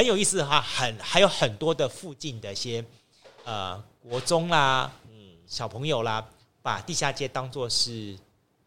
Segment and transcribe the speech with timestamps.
[0.00, 2.82] 很有意思哈，很还有很多的附近的一些
[3.44, 6.26] 呃国中啦，嗯，小朋友啦，
[6.62, 8.18] 把地下街当做是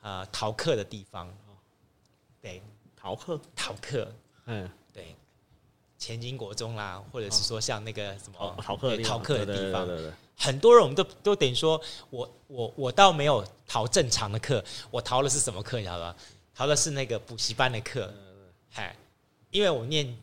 [0.01, 1.27] 呃逃课的地方，
[2.39, 2.61] 对，
[2.95, 3.41] 逃课？
[3.55, 4.13] 逃课，
[4.45, 5.15] 嗯，对，
[5.97, 9.89] 前金国中啦，或者是说像那个什么、哦、逃课逃课的地方，
[10.37, 11.81] 很多人我们都都等于说
[12.11, 15.77] 我我我倒没有逃正常的课，我逃的是什么课？
[15.79, 16.15] 你知道吧？
[16.53, 18.13] 逃的是那个补习班的课，
[18.69, 18.95] 嗨，
[19.49, 20.15] 因为我念。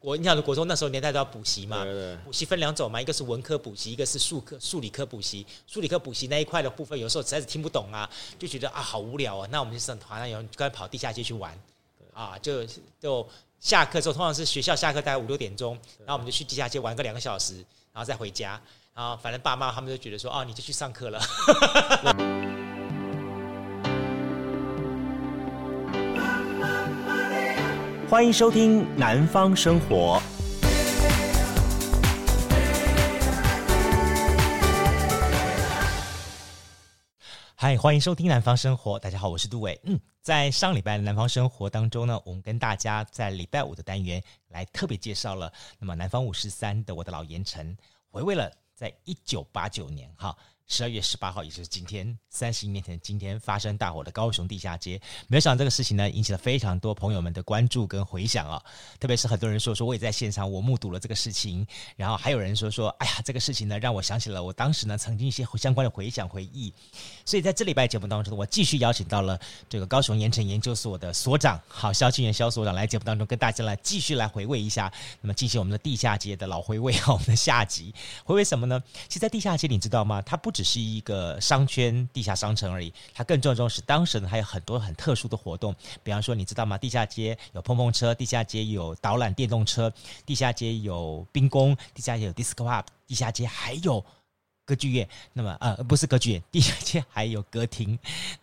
[0.00, 1.84] 国，你想国中那时候年代都要补习嘛？
[2.24, 5.44] 补习分两种嘛，一个是文科补习，一个是数科数理科补习。
[5.66, 8.08] 数理科补习那一块的部分，有时候实在是听不懂啊，
[8.38, 9.48] 就觉得啊好无聊啊。
[9.50, 11.58] 那我们就上团上有人刚才跑地下街去玩，
[12.12, 12.64] 啊，就
[13.00, 13.28] 就
[13.60, 17.56] 下课之后，通常是学校下课大概五六点钟，然后我们就去地下街玩个两个小时，
[17.92, 18.60] 然后再回家。
[18.94, 21.20] 然后反正爸妈他们就觉得说，哦，你就去上课了。
[28.10, 30.18] 欢迎收听《南方生活》。
[37.54, 38.96] 嗨，欢迎收听《南方生活》。
[38.98, 39.78] 大家好，我是杜伟。
[39.82, 47.76] 嗯，在上礼拜的《南方生活》当中呢，我们跟大家在礼拜五的单元来特别介绍了，那么南方五十三的我的老盐城，
[48.08, 50.34] 回味了在一九八九年哈。
[50.70, 58.62] 十二月十八号，也就是今天，三十一年前今天发生大火的高雄地下街，没有想到这个事情呢，引起了非常多朋友们的关注跟回响啊。
[59.00, 61.66] 特别是很多人说说我也在现场，我目睹了这个事情。
[61.96, 66.70] 然后还有人说说，哎呀，这个事情呢，让我想起了我当时呢曾经一些相关的回想回忆。
[67.24, 74.92] 所以在这礼拜节目当中，我继续邀请到了这个高雄盐埕研究所的所长，好，萧庆元萧所长来节目当中跟大家来继续来回味一下，
[75.22, 77.94] 那么进行我们的地下街的老回味啊，我们的下集
[78.24, 78.82] 回味什么呢？
[79.08, 80.20] 其实，在地下街你知道吗？
[80.20, 85.72] 它不只是一个商圈、地下商城而已，它更重要是当时呢还有很多很特殊的活动，
[86.02, 86.76] 比方说你知道吗？
[86.76, 89.92] 地下街有碰碰车，地下街有导览电动车，
[90.26, 94.04] 地下街有冰宫，地下街有 disco pub，地下街还有
[94.64, 95.08] 歌剧院。
[95.32, 97.96] 那么呃不是歌剧院，地下街还有歌厅，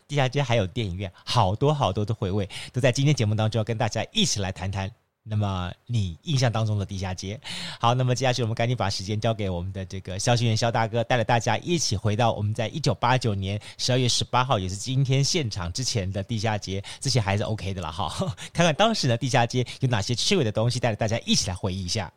[0.07, 4.89] 地下街还有电影院，好多好多的回味都在今天节目当中要跟大家一起来谈谈。
[5.27, 7.39] 那么你印象当中的地下街，
[7.79, 18.07] 好，那么接下去我们赶紧把时间交给我们的这个消息员肖大哥，带着大家一起回到我们在一九八九年十二月十八号，也是今天现场之前的地下街，这些还是 OK 的了哈。
[18.53, 22.13] 看看当时的地下街有哪些趣味的东西，带着大家一起来回忆一下。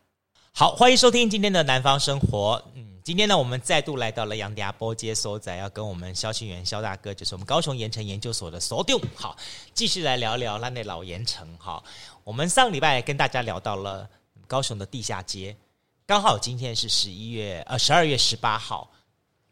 [0.53, 2.63] 好，欢迎收听今天的南方生活。
[2.75, 9.35] 嗯，今天呢，我们再度来到了杨家波街所在，要跟我们肖庆元肖大哥，就是我们高雄盐城研究所的所长，好，
[9.73, 11.83] 继续来聊聊那那老盐城哈。
[12.23, 14.07] 我们上礼拜跟大家聊到了
[14.47, 15.57] 高雄的地下街，
[16.05, 18.91] 刚好今天是十一月呃十二月十八号，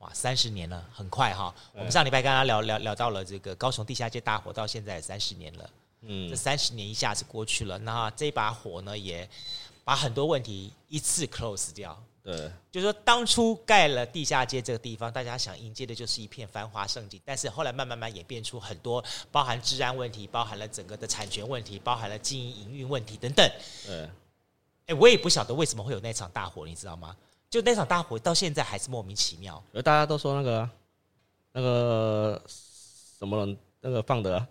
[0.00, 1.55] 哇，三十年了，很快哈。
[1.73, 5.71] 我们上礼拜跟大家聊聊聊到了这个高雄地下街大火，到现在三十年了，
[6.03, 9.27] 嗯，这三十年一下子过去了，那这把火呢，也
[9.83, 11.99] 把很多问题一次 close 掉。
[12.26, 19.00] 对，就是说当初盖了地下街这个地方，大家想迎接的就是一片繁华盛景，但是后来慢慢慢演变出很多，
[19.31, 23.48] 包含治安问题，包含了整个的产权问题，包含了经营营运问题等等。
[23.87, 24.10] 对，
[24.87, 27.16] 哎，我也不晓得为什么会有那场大火，你知道吗？
[27.48, 29.62] 就那场大火到现在还是莫名其妙。
[29.72, 30.69] 而大家都说那个
[31.53, 33.56] 那个什么人。
[33.86, 34.44] 那个放的，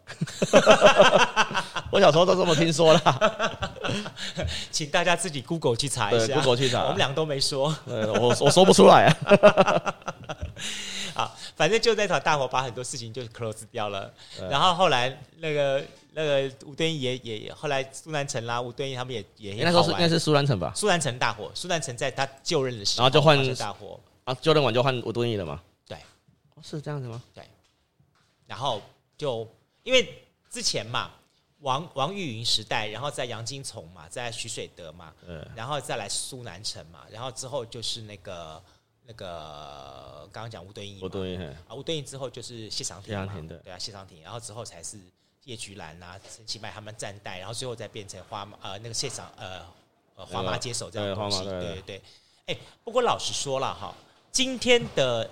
[1.92, 3.52] 我小时候都这么听说的，
[4.72, 9.94] 请大家自己 Google 去查一下，Google 去查，我们俩都没说，我我说不出来啊。
[11.14, 14.10] 好，反正就那场大火把很多事情就 close 掉了，
[14.50, 25.98] 然后后来那个那个吴敦义也也后来苏南城啦，吴敦义他们也也应该说是应该是苏南城吧，苏南城大火，苏南城在他就任的时候，然后就换大火啊，就任完就换吴敦义了嘛，对，
[26.64, 27.22] 是这样子吗？
[27.34, 27.44] 对，
[28.48, 28.82] 然后。
[29.18, 29.48] 就
[29.84, 31.12] 因为之前嘛，
[31.60, 38.62] 王王玉云时代，然后在杨金琮嘛，在徐水德嘛，嗯，然后再来苏南城嘛，然后之后就是那个
[39.04, 41.38] 那个刚刚讲吴敦义，吴敦义
[41.68, 43.34] 啊，吴敦义之后就是谢长廷嘛，
[43.64, 45.00] 对啊，谢长廷，然后之后才是
[45.44, 49.66] 叶菊兰啊、陈其迈他们暂代，然后最后再变成花呃那个谢长呃
[50.16, 52.02] 呃花妈接手这样的东西，对对对，
[52.48, 53.96] 哎，不过老实说了哈，
[54.32, 55.30] 今天的。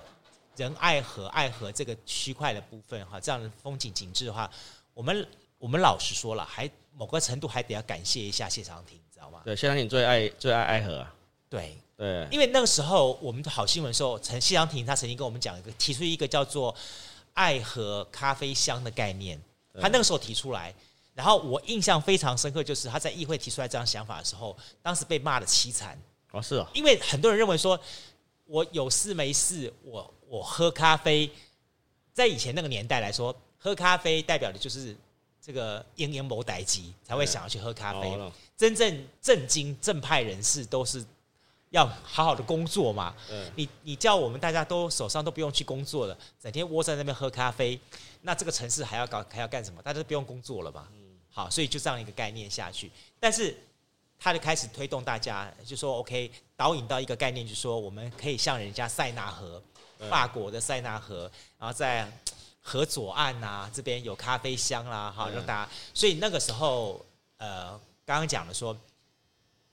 [0.56, 4.50] 仁爱河爱河这个区块的部分哈，这样的风景景致的话，
[4.94, 5.28] 我们
[5.58, 9.42] 我们老实说了，还某个程度还得要感谢一下谢长廷，知道吗？
[9.44, 11.14] 对，谢长廷最爱最爱爱河啊。
[11.50, 16.76] 对对，因为那个时候我们的好新闻的时候，陈谢长廷他曾经跟我们讲一个提出一个叫做
[17.34, 19.40] 爱河咖啡香的概念，
[19.82, 20.74] 他那个时候提出来，
[21.14, 26.00] 然后我印象非常深刻，就是他在议会提出来这样想法的时候，当时被骂的凄惨。
[26.32, 27.80] 哦，是啊，因为很多人认为说，
[28.46, 30.14] 我有事没事我。
[30.34, 31.30] 我喝咖啡，
[32.12, 34.98] 在以前那个年代来说，喝咖啡代表的就是
[35.40, 38.10] 这个英英某代机才会想要去喝咖啡。
[38.16, 41.06] 哦、真正正经正派人士都是
[41.70, 43.16] 要好好的工作嘛。
[43.30, 47.80] 嗯、你你叫我们大家都手上都不用去工作了，整天窝在那边喝咖啡，
[48.22, 49.84] 那这个城市还要搞还要干什么？
[49.84, 50.88] 大家都不用工作了嘛。
[50.96, 52.90] 嗯、好，所以就这样一个概念下去，
[53.20, 53.56] 但是
[54.18, 59.62] 他就开始推动大家，就说 OK，导引到一个概念，就是说我们可以像人家塞纳河，
[60.10, 62.12] 法国的塞纳河，然后在。
[62.66, 65.70] 河左岸呐、啊，这边有咖啡香啦，哈，让大家。
[65.94, 67.06] 所以那个时候，
[67.36, 67.72] 呃，
[68.06, 68.74] 刚刚讲的说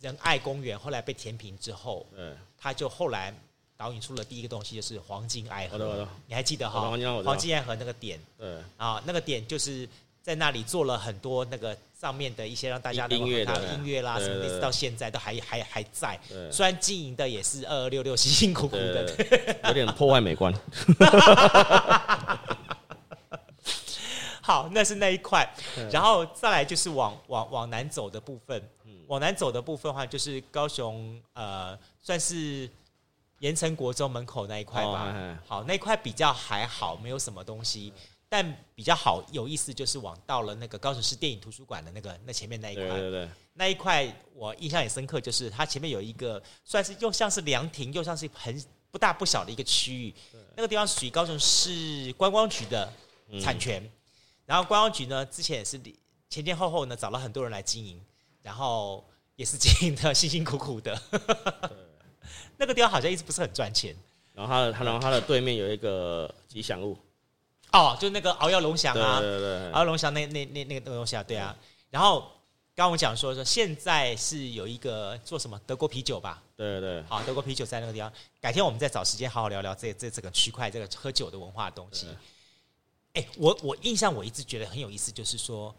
[0.00, 3.32] 仁爱公园后来被填平之后，嗯，他就后来
[3.76, 6.08] 导引出了第一个东西，就是黄金爱河。
[6.26, 6.80] 你还记得哈？
[6.80, 6.98] 黄
[7.38, 9.88] 金爱河那个点，对啊，那个点就是
[10.22, 13.74] 在那里做了很多那个上面的一些让大家音乐的。
[13.74, 16.18] 音乐啦什么，一直到现在都还还还在。
[16.50, 19.08] 虽然经营的也是二二六六辛辛苦苦的，
[19.64, 20.54] 有点破坏美观。
[24.42, 25.48] 好，那是那一块，
[25.92, 28.62] 然后再来就是往往往南走的部分。
[29.06, 32.68] 往南走的部分的话，就是高雄呃，算是
[33.40, 35.12] 盐城国中门口那一块吧。
[35.12, 37.92] 哦、好，那一块比较还好，没有什么东西，
[38.30, 42.84] 但比较好有意思就是往到了那个高雄市电影图书馆的那个那前面那一块。
[42.84, 50.14] 对对对，那一块我印象也深刻，就是它前面有一个算是又像是凉亭，又像是很不大不小的一个区域。
[50.56, 52.90] 那个地方属于高雄市观光局的
[53.42, 53.82] 产权。
[53.82, 53.90] 嗯
[54.46, 55.80] 然后观光局呢，之前也是
[56.28, 58.02] 前前后后呢找了很多人来经营，
[58.42, 59.04] 然后
[59.36, 61.00] 也是经营的辛辛苦苦的。
[61.08, 61.20] 对
[62.58, 63.94] 那个地方好像一直不是很赚钱。
[64.34, 66.98] 然后它的它然后它的对面有一个吉祥物，
[67.72, 71.56] 哦，就那个敖耀龙翔啊，对对对，敖耀龙翔那那那那个东西啊，对啊。
[71.90, 72.20] 然后
[72.74, 82.06] 刚刚我们讲说说现在是有一个做什么德国啤酒吧，对对对，好，德国啤酒在那个地方，改天我们再找时间好好聊聊这这这个区块这个喝酒的文化的东西。
[83.12, 85.74] 哎、欸，我我印象我一直觉得很有意思，就是说，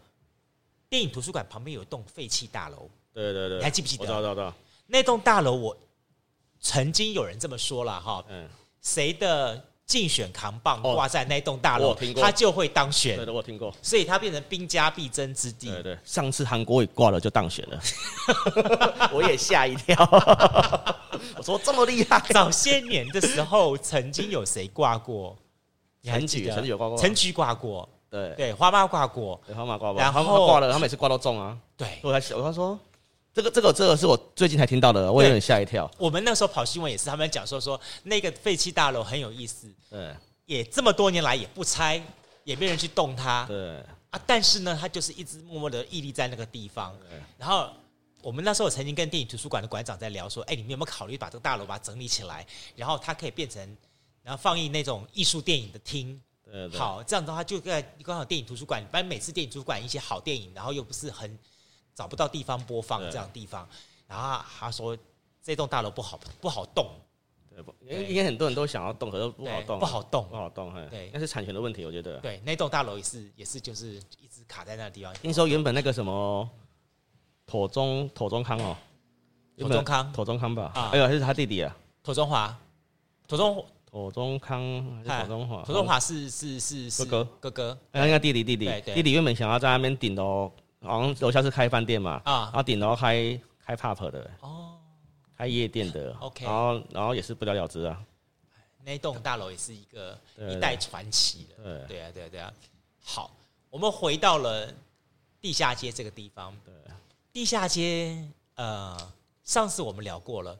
[0.88, 2.88] 电影图书馆旁边有一栋废弃大楼。
[3.12, 4.02] 对对对，你还记不记得？
[4.02, 4.54] 我知道，知道，知道。
[4.86, 5.76] 那栋大楼，我
[6.60, 8.24] 曾经有人这么说了哈。
[8.28, 8.48] 嗯。
[8.82, 13.16] 谁的竞选扛棒挂在那栋大楼，他就会当选。
[13.16, 13.74] 对的，我听过。
[13.82, 15.70] 所以他变成兵家必争之地。
[15.70, 15.98] 对对。
[16.04, 17.80] 上次韩国也挂了就当选了，
[19.12, 19.96] 我也吓一跳。
[21.36, 22.18] 我说这么厉害。
[22.30, 25.36] 早些年的时候，曾经有谁挂过？
[26.02, 31.56] 陈菊，陈菊有挂过，陈菊挂过，对对，花妈挂过，花妈挂过，然后挂了，他每次挂都中啊。
[31.76, 32.78] 对，我还我他说，
[33.34, 35.90] 这个这个这个是我最近才听到的，我有点吓一跳。
[35.98, 40.14] 我们那时候跑新闻也是，他们讲说说那个废弃大楼很有意思，对，
[40.46, 42.02] 也这么多年来也不拆，
[42.44, 43.76] 也没人去动它，对。
[44.10, 46.94] 啊，但是呢，它就是一直默默的屹立在那个地方。
[47.38, 47.70] 然后
[48.20, 52.46] 我们那时候曾经跟电影图书馆的馆长在聊说，哎，你们有没有考虑把这个大楼把它整理起来，
[52.76, 53.76] 然后它可以变成。
[54.24, 56.22] 然后放映那种艺术电影的厅，
[56.72, 61.36] 好，这样的话就在刚好电影图书馆，反正每次电影图书馆一些好电影，然后又不是很
[61.94, 63.68] 找不到地方播放这样的地方，
[64.06, 64.96] 然后他说
[65.42, 66.86] 这栋大楼不好不好动，
[67.50, 67.74] 对不？
[67.86, 72.18] 应该很多人都想要动，可是不好动，不好动，不好动，对，那是产权的问题，我觉得。
[72.20, 75.12] 对，那栋大楼也是也是就是一直卡在那个地方。
[75.14, 76.48] 听说原本那个什么
[77.46, 78.76] 妥中妥中康哦，
[79.58, 80.12] 妥中康？
[80.12, 82.56] 妥中康吧，哎呦，还是他弟弟啊，妥中华，
[83.26, 83.64] 妥中。
[83.92, 84.58] 妥中康
[84.96, 85.62] 还是妥中华？
[85.64, 87.28] 妥中华是是是是哥哥。
[87.40, 88.80] 哥哥，哎，应该弟弟弟弟。
[88.94, 90.50] 弟弟原本想要在那边顶楼，
[90.82, 94.78] 好像楼下是开饭店嘛，啊，然后顶楼开开 pub 的，哦，
[95.36, 98.04] 开夜店的，OK，然后然后也是不了了之啊。
[98.84, 102.52] 那栋大楼也是一个一代传奇的，对对啊对啊对啊。
[103.02, 103.30] 好，
[103.70, 104.72] 我们回到了
[105.40, 106.74] 地下街这个地方，对，
[107.32, 108.96] 地下街，呃，
[109.44, 110.58] 上次我们聊过了，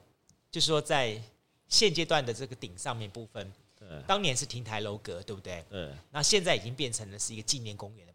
[0.51, 1.21] 就是说在。
[1.69, 5.65] 现阶段的这个顶上面部分，对，当年是亭台楼阁，对不对？
[5.71, 5.89] 对。
[6.11, 8.12] 那现在已经变成了是一个纪念公园的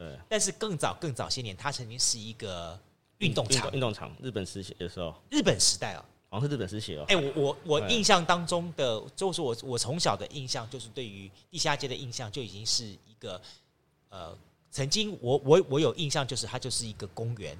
[0.00, 0.18] 对。
[0.30, 2.80] 但是更早更早些年，它曾经是一个
[3.18, 4.10] 运动场，运动场。
[4.22, 7.04] 日本时期的时候，日本时代哦，好像是日本时期哦。
[7.08, 13.38] 哎，我我我印象当中的，就是我我从小的印象，就是对于地下街的印象，就已经是一个
[14.08, 14.34] 呃，
[14.70, 17.54] 曾经我我我有印象，就是它就是一个公园，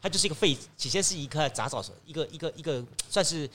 [0.00, 3.48] 它就是一个废，起先是一个杂草，一个一个一个算是。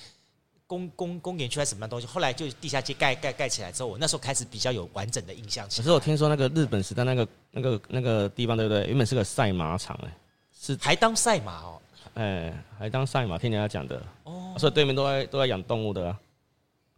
[0.73, 2.07] 公公公园区还是什么样东西？
[2.07, 5.65] 后来就地下街盖盖盖起来之后，我那时候开始比较有完整的印象。
[5.65, 8.87] 可是我听说那个日本时代那个那个那个地方，对不对？
[8.87, 10.17] 原本是个赛马场，哎，
[10.59, 11.81] 是还当赛马哦，
[12.15, 14.55] 哎，还当赛马，听人家讲的哦。
[14.57, 16.19] 所以对面都在都在养动物的啊。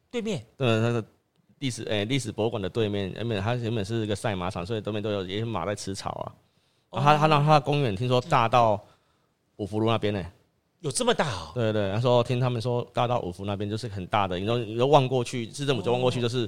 [0.10, 0.42] 对面？
[0.56, 1.04] 对，那个
[1.60, 7.02] 历史哎历史博物馆的对面，原本它原本是一个赛马场，所以对面都有也有马在吃草啊。
[7.02, 8.82] 他他让他的公园听说大到
[9.58, 10.26] 五福路那边呢。
[10.86, 11.52] 有这么大哦？
[11.56, 16.48] 对对，他说听他们说，大到五福那边就是很大的，你说你说望过去，市政府就望过去就是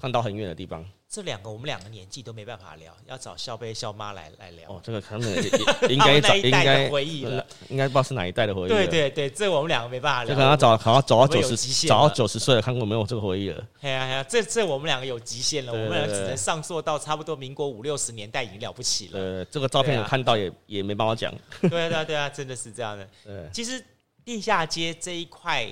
[0.00, 0.84] 看到很远的地方。
[1.10, 4.70] 这两个我们两个年纪都没办法聊，要找校贝校妈来来聊。
[4.70, 5.40] 哦，这个可能也
[5.88, 8.68] 也应该找 应该回忆了，应该不知道是哪一代的回忆。
[8.68, 10.28] 对对对，这我们两个没办法聊。
[10.28, 13.66] 就可能要找，好像找到九十，找到九十岁了，看过没有这个回忆了。
[13.80, 19.18] 哎呀呀，这这我们两个有极限了，我们两个只能上溯到差不多民国五六十年代已经了不起了。
[19.18, 21.34] 呃，这个照片有看到也也没办法讲。
[21.62, 23.08] 对啊对啊对啊，真的是这样的。
[23.24, 23.82] 对，其实
[24.26, 25.66] 地下街这一块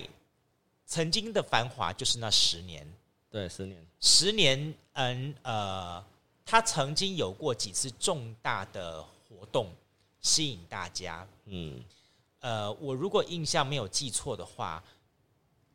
[0.87, 2.87] 曾经的繁华就是那十年。
[3.37, 6.03] 对，十年，十年，嗯，呃，
[6.43, 9.71] 他曾经有过几次重大的活动，
[10.23, 11.29] 吸引大家。
[11.45, 11.85] 嗯，
[12.41, 14.83] 呃，我如果印象没有记错的话，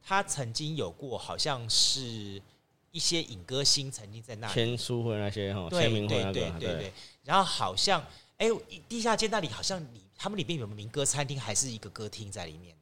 [0.01, 2.41] 他曾经有过，好像是
[2.89, 6.93] 一些影歌星曾经在那里签书会那些哈，签名会那个，对对对对。
[7.23, 8.03] 然后好像，
[8.37, 8.47] 哎，
[8.89, 12.75] 地下街那里好像里，他们里面有民歌餐厅，还是一个歌厅在里面。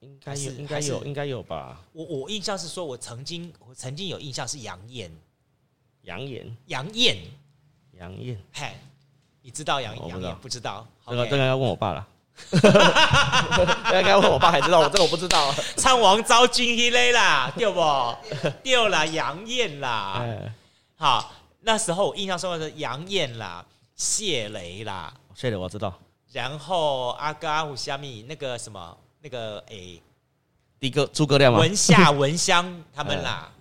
[0.00, 1.80] 应该有，应该有，应该有吧。
[1.92, 5.10] 我我印象是说，我曾经我曾经有印象是杨艳，
[6.02, 7.16] 杨艳，杨艳，
[7.92, 8.40] 杨艳。
[8.52, 8.74] 嘿，
[9.42, 10.36] 你知道杨杨艳？
[10.40, 10.86] 不知道。
[11.06, 12.06] 这个这个要问我爸了。
[12.52, 12.60] 应
[14.04, 15.52] 该问我爸才知道，我这个我不知道。
[15.76, 17.80] 唱王昭君一类啦，对不？
[18.62, 20.24] 对啦，杨艳啦。
[20.94, 25.98] 好，那时候我印象深刻是杨艳啦，谢雷啦，谢雷我知道。
[26.30, 28.96] 然后阿哥阿虎虾米那个什么。
[29.20, 30.00] 那个诶，
[30.78, 31.58] 第一个诸葛亮吗？
[31.58, 33.52] 文夏、 文香他们啦，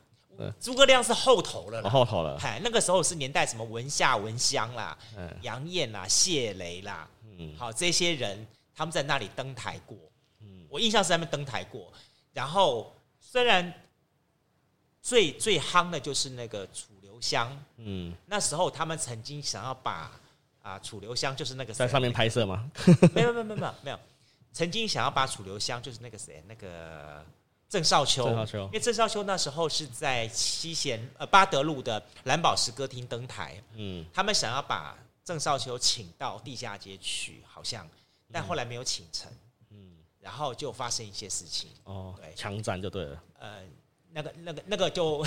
[0.59, 2.37] 诸葛亮是后头了，后头了。
[2.39, 4.97] 嗨，那个时候是年代什么文夏、文香啦，
[5.41, 8.45] 杨艳啦、谢雷啦，嗯，好，这些人
[8.75, 9.97] 他们在那里登台过，
[10.41, 11.91] 嗯，我印象是他们登台过。
[12.33, 13.73] 然后虽然
[15.01, 20.11] 最最夯的就是那个楚留香，嗯，那时候他们曾经想要把
[20.61, 22.69] 啊楚留香就是那个在上面拍摄吗？
[23.15, 23.99] 没有没有没有没有没有。
[24.57, 27.23] 曾经想要把楚留香，就是那个谁，那个
[27.69, 37.87] 郑少秋，郑少秋，因为郑少秋那时候是在七贤呃八德路的蓝宝石歌厅登台，嗯，他们想要把郑少秋请到地下街去，好像，
[38.31, 39.31] 但后来没有请成，
[39.69, 43.59] 嗯，然后就发生一些事情，哦，对，枪战就对了，呃，
[44.11, 45.23] 那个那个那个就，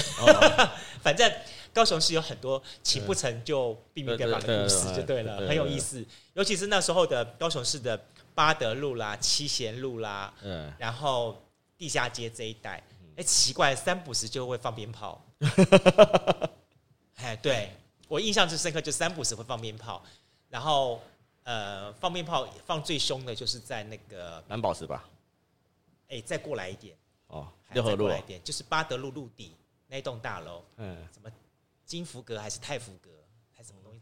[1.01, 1.33] 反正
[1.73, 8.05] 高雄市有很多请不成就毙命变法的故事，就对了，很有意思，尤其是那时候的高雄市的。
[8.41, 11.37] 八德路啦，七贤路啦，嗯，然后
[11.77, 12.83] 地下街这一带，
[13.17, 15.23] 哎，奇怪，三不时就会放鞭炮，
[17.21, 17.71] 哎，对
[18.09, 20.03] 我印象最深刻，就三不时会放鞭炮，
[20.49, 21.03] 然后
[21.43, 25.07] 呃，放鞭炮放最凶的就是在那个蓝宝石吧，
[26.09, 26.97] 哎，再过来一点。
[27.27, 29.55] 哦，六合路来一点，就是八德路路底
[29.87, 31.31] 那栋大楼，嗯，什么
[31.85, 33.11] 金福阁还是泰福阁？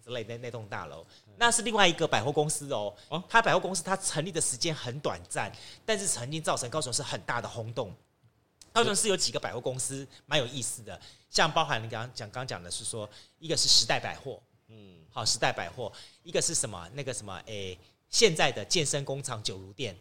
[0.09, 2.93] 之类的那栋大楼，那是另外一个百货公司哦。
[3.11, 5.53] 哦，它百货公司它成立的时间很短暂，
[5.85, 7.95] 但是曾经造成高雄市很大的轰动。
[8.73, 10.99] 高雄市有几个百货公司蛮有意思的，
[11.29, 16.89] 像包含你刚刚讲刚讲的是说，一个是时代百货，嗯，好，时代百货，一个是什么？
[16.95, 17.39] 那个什么？
[17.45, 19.95] 诶，现在的健身工厂九如店，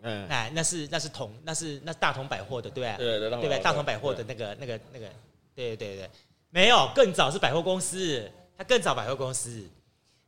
[0.00, 3.58] 嗯，哎，那是那是同那是那是大同百货的，对不对对，对不对？
[3.60, 5.08] 大同百货的那个那个那个，
[5.54, 6.10] 对对对，
[6.50, 8.30] 没有，更早是百货公司。
[8.56, 9.68] 它更早百货公司，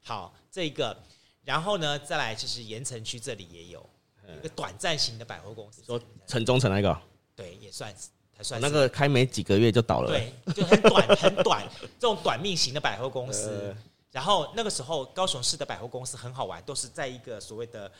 [0.02, 0.97] 好，这一个，
[1.45, 3.88] 然后呢，再来就是盐城区这里也有
[4.38, 6.99] 一个短暂型的百货公司，说城中城那个，
[7.35, 8.66] 对，也算是，还算是。
[8.66, 11.68] 那个开没几个月就倒了，对，就很短 很短
[12.00, 13.75] 这种短命型的百货公司。
[14.11, 17.90] 然后那个时候高雄市的百货公司很好玩，都是在一个所谓的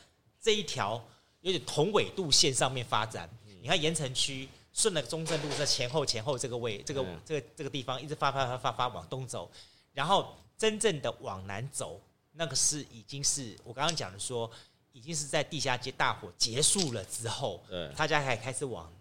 [0.41, 1.03] 这一条
[1.43, 3.29] 有点同纬度线上面发展。
[3.61, 9.51] 你看盐城区顺了中正路在前后前后这个位，这个这个这个地方一直发发发发发往东走。
[9.97, 11.99] 然后真正的往南走，
[12.33, 14.51] 那个是已经是我刚刚讲的说，
[14.93, 18.93] 已经是在地下街大火结束了之后，对，大家才开始往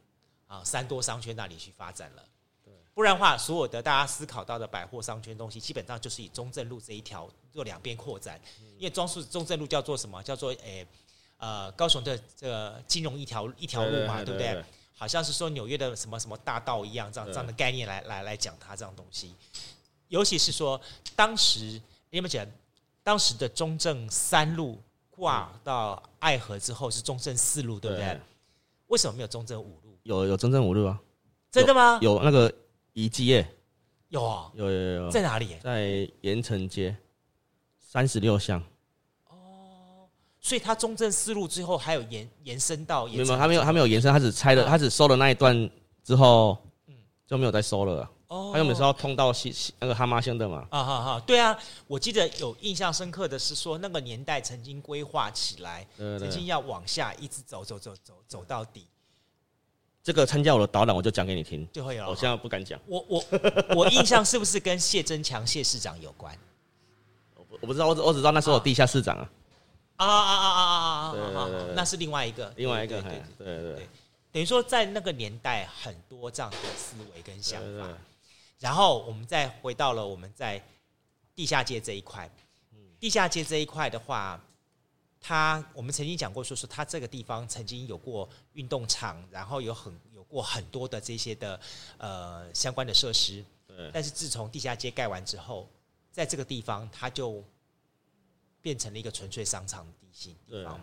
[0.47, 2.23] 啊三多商圈那里去发展了。
[2.63, 8.39] 对，不然的话，所有的大家思考到的百货商圈东西，基本上就是以中正路这一条做两边扩展。
[8.77, 10.23] 因为装束中正路叫做什么？
[10.23, 10.87] 叫做诶
[11.35, 14.63] 呃高雄的这个金融一条一条路嘛，对不对？
[14.97, 19.35] 好像是说纽约的什么什么大道一样，这样这样的概念来来来讲它这样东西。
[20.07, 20.79] 尤其是说，
[21.15, 22.45] 当时你们讲，
[23.03, 28.19] 当时的中正三路挂到爱河之后是中正四路，对不对？
[28.87, 29.97] 为什么没有中正五路？
[30.03, 30.99] 有有中正五路啊？
[31.51, 31.97] 真的吗？
[32.01, 32.53] 有那个
[32.93, 33.47] 遗迹耶？
[34.09, 35.57] 有啊，有有有，在哪里？
[35.61, 36.95] 在盐城街
[37.79, 38.61] 三十六巷。
[39.27, 40.07] 哦，
[40.39, 43.07] 所以它中正四路之后还有延延伸到？
[43.07, 45.69] 没有，它没有，它没有延伸，它只拆了，它只收了那一段
[46.03, 46.57] 之后，
[47.25, 48.07] 就没有再收了。
[48.35, 50.67] 哦，还有每次要通到西西那个哈妈乡的嘛？
[50.69, 58.85] 啊哈哈，对啊，我记得有印象深刻的是说，那个年代曾经规划起来，曾经要往下一直走走走走走到底。
[60.03, 62.07] 这个参加我的导览，我就讲给你听，就会有。
[62.07, 62.79] 我现在不敢讲。
[62.85, 63.23] 我我
[63.75, 66.37] 我印象是不是跟谢增强谢市长有关？
[67.35, 69.29] 我我不知道，我只我只知道那时候我地下市长啊。
[69.97, 71.49] 啊啊啊啊啊啊！
[71.73, 73.89] 那是另外一个，另外一个，对对对对对。
[74.33, 77.87] 等于说，在那个年代，很多这样的思维跟想法。
[78.65, 80.59] 然后我们再回到了我们在
[81.35, 82.27] 地下街这一块。
[82.99, 84.43] 地下街这一块的话，
[85.21, 91.59] 它我们曾经讲过，说是它这个地方曾经有过运动场，然后有很有过很多的这些的
[91.99, 93.45] 呃相关的设施。
[93.67, 93.91] 对。
[93.93, 95.69] 但是自从地下街盖完之后，
[96.11, 97.43] 在这个地方，它就
[98.63, 100.81] 变成了一个纯粹商场的地形地方。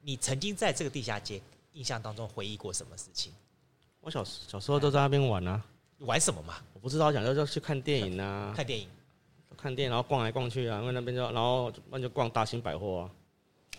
[0.00, 1.42] 你曾经在这个地下街
[1.74, 3.34] 印象当中回忆过什么事情？
[4.00, 5.62] 我小小时候都在那边玩啊。
[6.00, 6.56] 玩什么嘛？
[6.72, 8.52] 我不知道，讲就就去看电影啊。
[8.56, 8.88] 看电影，
[9.56, 13.10] 看电影，然后逛来逛去啊，因为那边就然后那就逛大型百货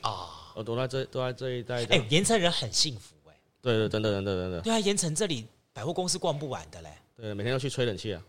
[0.01, 0.09] 啊。
[0.09, 1.83] 啊，我都在这都在这一带。
[1.85, 3.33] 哎，盐城人很幸福哎。
[3.61, 4.61] 对对，真的真的真的。
[4.61, 6.89] 对啊，盐城这里百货公司逛不完的嘞。
[7.15, 8.21] 对，每天要去吹冷气啊。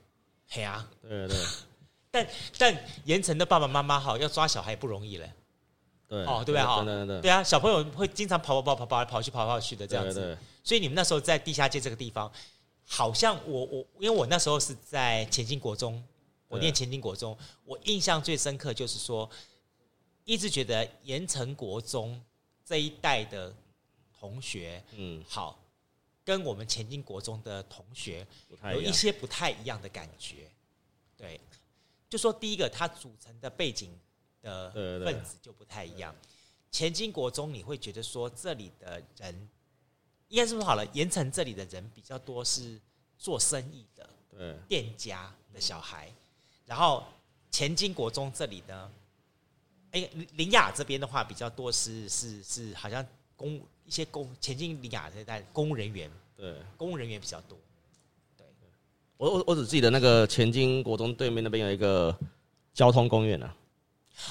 [0.48, 0.88] 嘿啊。
[1.02, 1.36] 对对。
[2.10, 2.26] 但
[2.58, 5.32] 但盐城的爸爸妈妈好要抓小孩不容易嘞。
[6.06, 6.62] 对哦，对不对？
[6.62, 10.14] 哈，对啊，小朋友会经常跑跑跑跑跑来跑去跑跑去的这样子。
[10.14, 10.38] 对对。
[10.62, 12.30] 所以你们那时候在地下街这个地方，
[12.86, 16.02] 好像我我因为我那时候是在前进国中，
[16.48, 19.28] 我念前进国中，我印象最深刻就是说，
[20.24, 22.22] 一直觉得盐城国中
[22.64, 23.54] 这一代的
[24.18, 25.58] 同学，嗯，好，
[26.24, 28.26] 跟我们前进国中的同学
[28.72, 30.50] 有一些不太一样的感觉。
[31.16, 31.40] 对，
[32.08, 33.90] 就说第一个，他组成的背景。
[34.42, 34.72] 的
[35.04, 36.12] 分子就不太一样。
[36.72, 39.48] 前进国中，你会觉得说这里的人，
[40.32, 40.86] 应该是不是好了？
[40.94, 42.80] 盐城这里的人比较多是
[43.18, 46.10] 做生意的，对，店家的小孩。
[46.64, 47.04] 然后
[47.50, 48.90] 前金国中这里呢，
[49.90, 57.58] 哎，苓雅这边的话比较多是是是，好像公一些公前金林雅这一带公务人员，对，公务人员比较多。
[58.38, 58.46] 对，
[59.18, 62.18] 我我我只记得那个前金国中对面那边有一个
[62.72, 63.54] 交通公园啊。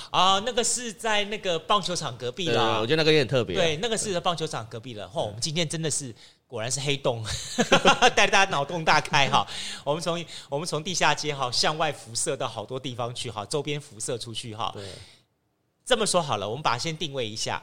[0.10, 2.80] 啊，那个是在那个棒球场隔壁了。
[2.80, 3.56] 我觉得那个也很特别。
[3.56, 5.06] 对，那个是在棒球场隔壁了。
[5.08, 6.14] 嚯，我们今天真的是
[6.48, 7.26] 果然是黑洞，
[8.16, 9.46] 带大家脑洞大开哈。
[9.84, 14.72] 我们从我们从地下街哈向外辐射到好多地方去哈，周边辐射出去哈。
[14.74, 14.88] 对。
[15.84, 17.62] 这么说好了，我们把它先定位一下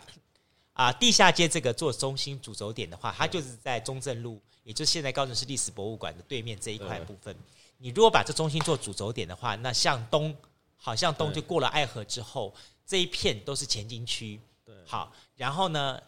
[0.75, 7.35] 啊，地下街这个做中心主轴点的话，它就是在中正路，也就是现在高雄市历史博物馆的对面这一块部分。
[7.79, 10.37] 你如果把这中心做主轴点的话，那向东。
[10.81, 12.55] 好像东就过了爱河之后，
[12.87, 14.41] 这一片都是前进区。
[14.65, 16.01] 对，好，然后呢，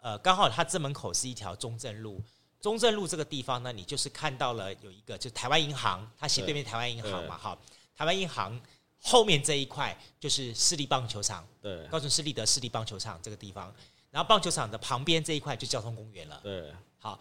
[0.00, 2.20] 呃，刚好它正门口是一条中正路，
[2.60, 7.56] 中正路这个地方呢，你就是看到了有一个，就台湾银行，它斜对面台湾银行嘛，哈，
[7.94, 8.60] 台湾银行
[9.00, 13.72] 后面这一块就是市立棒球场，对，高雄市立的市立棒球场这个地方，
[14.10, 16.40] 然后棒球场的旁边这一块就交通公园了。
[16.42, 17.18] 对，好，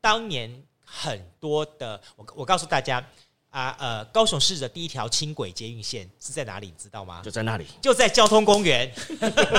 [0.00, 3.04] 当年很多的，我我告诉大家。
[3.54, 6.66] 啊，呃，高雄市的第一条轻轨捷运线是在哪里？
[6.66, 7.22] 你知道吗？
[7.24, 8.92] 就在那里，就在交通公园。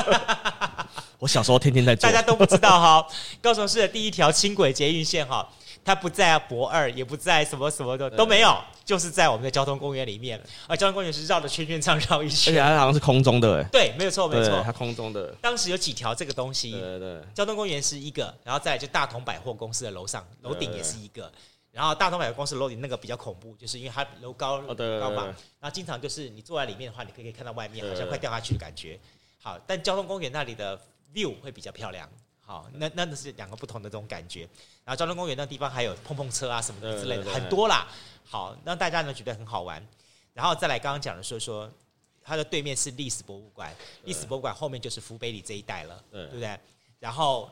[1.17, 3.07] 我小时候天天在坐，大家都不知道哈。
[3.41, 5.47] 高雄市的第一条轻轨捷运线哈，
[5.85, 10.37] 它不在博二，也不在什么什么的都没有，就是在我们的交通公园里面。
[10.67, 15.33] 而交通公园是绕着圈圈这样绕一圈，而且它好像是空中的，哎，对，没有错，没错，它空中的。
[15.41, 21.31] 当时有几条这个东西，对对对，交通公园是一个，然后再来就大同百货公司的楼上楼顶也是一个。
[21.75, 25.25] 然后大同百货公司楼顶那个比较恐怖，就是因为它楼高高嘛，
[25.59, 28.97] 然后经常就是你坐在里面的话，你可以看到外面，好像快掉下去的感觉。
[29.41, 30.79] 好，但交通公园那里的
[31.13, 32.09] view 会比较漂亮。
[32.39, 34.47] 好，那那是两个不同的这种感觉。
[34.85, 37.85] 然后交通公园那地方还有碰碰车啊什么的之类的，很多啦。
[38.23, 39.85] 好，让大家呢觉得很好玩。
[40.33, 41.69] 然后再来刚刚讲的说说，
[42.23, 46.57] 它的对面是历史博物馆，历史博物馆后面就是福北里这一带了，对不对？
[47.01, 47.51] 然后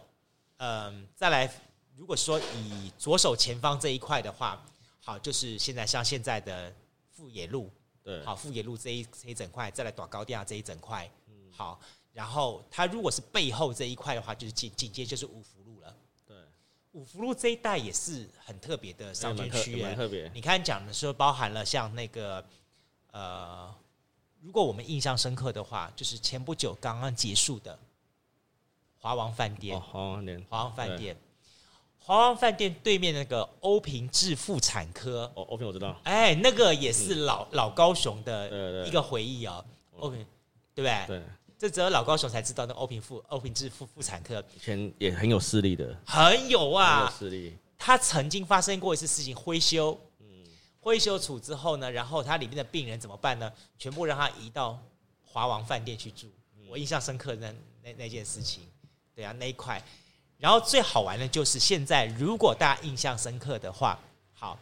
[0.60, 1.54] 嗯，再来。
[1.96, 4.62] 如果说以左手前方这一块的话，
[5.00, 6.74] 好，就是现在像现在的
[7.12, 7.70] 富野路，
[8.02, 11.80] 对，好，富野路这一这一整块，再来短高店这一整块，嗯，好，
[12.12, 16.36] 然后它如果是背后这一块的话，就是紧紧接就是五福路了，对，
[16.94, 20.32] 五福路这一带也是很特别的商圈区，蛮特别。
[20.34, 22.44] 你看讲的时候包含了像那个，
[23.12, 23.74] 呃，
[24.42, 27.78] 如果我们印象深刻的话，就是前不久刚刚结束的
[28.98, 31.16] 华王饭店，华王店，华王饭店。
[32.06, 39.64] 华王饭店对面那个欧平治妇产科，哦，欧平我知道，哎，那个也是老、嗯、老高雄的一个回忆哦。
[40.00, 40.20] 欧平，
[40.76, 41.06] 对不对？
[41.08, 41.24] 对，
[41.58, 47.58] 这只有老高雄才知道那欧平妇欧平制妇妇产科以前也很有势力的，很有啊，很有势力。
[47.78, 50.28] 他曾经发生过一次事情，灰修，嗯，
[50.82, 53.50] 灰修处之后呢，然后他里面的病人怎么办呢？
[53.80, 54.78] 全部让他移到
[55.24, 56.28] 华王饭店去住。
[56.70, 58.64] 我印象深刻的那那那件事情，
[59.16, 59.82] 对啊，那一块。
[60.38, 63.98] 然后最好玩的就是现在，如果大家印象深刻的话，
[64.34, 64.60] 好，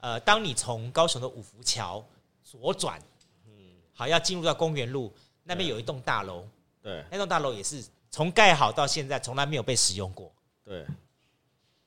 [0.00, 2.02] 呃，当你从高雄的五福桥
[2.42, 2.98] 左转，
[3.46, 3.52] 嗯，
[3.94, 5.12] 好，要进入到公园路
[5.44, 6.46] 那边有一栋大楼，
[6.82, 10.32] 对，那栋大楼也是从盖好到现在从来没有被使用过，
[10.64, 10.86] 对，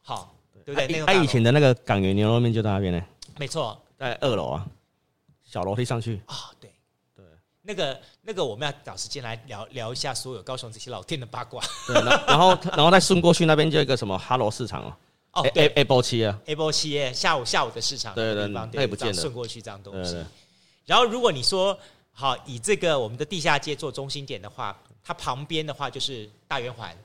[0.01, 0.75] 好，对。
[0.75, 1.05] 不对？
[1.05, 3.05] 他以前的那个港元牛肉面就在那边呢，
[3.37, 4.67] 没错，在二楼啊，
[5.43, 6.21] 小楼梯上去。
[6.25, 6.72] 啊，对。
[7.65, 11.63] 那个那个，我们要找时间来聊聊一下所有高雄这些老店的八卦。
[11.87, 11.95] 对，
[12.27, 14.93] 然后然后再顺过去那边就一个什么哈罗市场哦。
[15.31, 19.13] 哦，对，Apple 七啊，Apple 七，下午下午的市场，对对对，那也不见了。
[19.13, 20.23] 顺过去这样东西。
[20.85, 21.77] 然后如果你说
[22.11, 26.95] 好以这个我们的地下街做中心点的话，它旁边的话就是大圆环，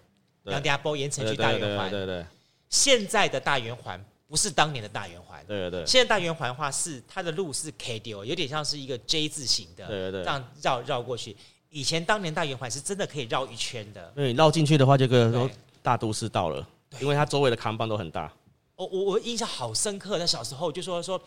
[0.43, 1.91] 两家包盐埕区大圆环。
[1.91, 2.27] 对对。
[2.69, 4.05] 现在的大圆环。
[4.29, 5.87] 不是当年的大圆环，对对对。
[5.87, 11.35] 现在大圆环的话是它的路是 K 丢，有点像是一个 J 字形的，对对对，这样绕绕过去。
[11.71, 15.51] 以前当年大圆环是真的可以绕一圈的，对，绕进去的话就可以说
[15.83, 16.69] 大都市到了，
[17.01, 18.31] 因为它周围的扛棒都很大。
[18.77, 21.19] 我我我印象好深刻，那小时候就说说，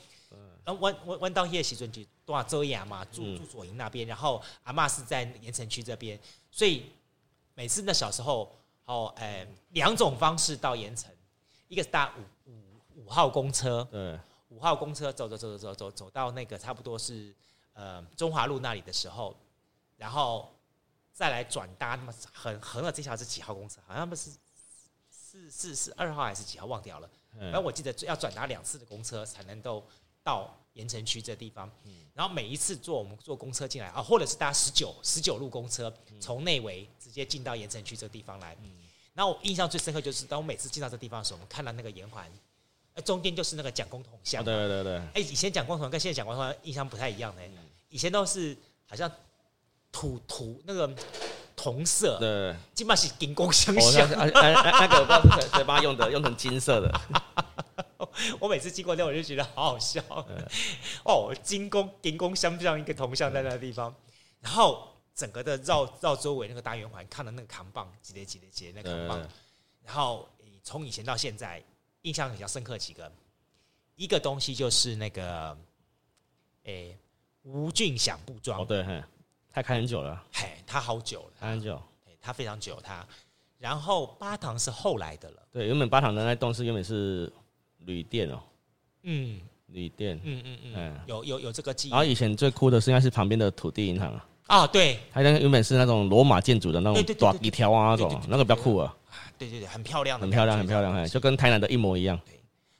[0.65, 6.19] 弯弯弯到夜袭尊去多少周亚嘛，住住左营那边，然后阿嬷是在盐城区这边，
[6.51, 6.85] 所以
[7.55, 11.11] 每次那小时候哦，哎，两种方式到盐城，
[11.67, 12.21] 一个是搭五。
[13.05, 17.33] 五号公车，对，五号公车走走走走走走走到那个差不多是
[17.73, 19.35] 呃中华路那里的时候，
[19.97, 20.53] 然后
[21.11, 23.81] 再来转搭那么横横了这条是几号公车？
[23.87, 24.31] 好像不是
[25.09, 26.65] 四四四二号还是几号？
[26.65, 27.09] 忘掉了。
[27.39, 29.83] 然后我记得要转搭两次的公车才能够
[30.21, 31.69] 到盐城区这地方。
[32.13, 38.55] 然后每一次坐我们坐公车进来啊，或者是搭十九十九路公车从内围直接进到盐城区这地方来。
[39.13, 42.29] 然后我印象最深刻就是当我每次进到这地方的时候，我们看到那个盐环。
[43.05, 44.43] 中间就是那个蒋公铜像。
[44.43, 44.97] 对对对。
[45.13, 47.41] 哎，以前蒋公铜跟现在蒋公铜印象不太一样的。
[47.89, 49.09] 以前都是好像
[49.91, 50.93] 土土那个
[51.55, 52.17] 铜色。
[52.19, 52.53] 对。
[52.73, 54.09] 基本是金光相像。
[54.09, 57.01] 那个我不知道是谁帮他用的，用成金色的。
[58.39, 60.01] 我每次经过那，我就觉得好好笑。
[61.05, 63.95] 哦，金光金光相像一个铜像在那个地方，
[64.41, 69.29] 然后整个的绕绕周围那个大圆环，看到那个扛棒，几叠几叠几叠那个扛棒，
[69.85, 70.27] 然后
[70.61, 71.63] 从以前到现在。
[72.03, 73.11] 印象比较深刻几个，
[73.95, 75.55] 一个东西就是那个，
[76.63, 76.97] 诶、欸，
[77.43, 78.61] 吴俊祥布庄。
[78.61, 78.83] 哦，对，
[79.51, 81.81] 他开很久了，嘿，他好久了，开很久，
[82.21, 83.05] 他非常久，他。
[83.59, 87.31] 然后八堂是后来的了，对，原本八堂的那栋是原本是
[87.79, 88.41] 旅店哦，
[89.03, 91.91] 嗯，旅店，嗯嗯嗯，有有有这个记忆。
[91.91, 98.97] 然后以前最酷的是应该是旁边的土地银行啊，啊，对，它那个原本是那种罗马建筑的那种短一条啊那种，那个比较酷啊。
[99.37, 102.19] 对对对，很漂亮的，很漂亮，很漂亮，就跟台南的一模一样。
[102.25, 102.39] 对，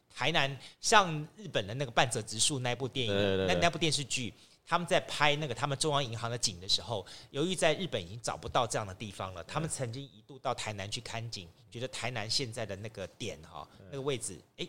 [0.10, 4.34] 台南像日本的那个半泽直树那部电影，对对对对，那那部电视剧，
[4.66, 14.68] 他们在拍那个他们中央银行的景的时候，由于在日本已经找不到这样的地方了，他们曾经一度到台南去看景，觉得台南现在的那个点哈，那个位置，哎，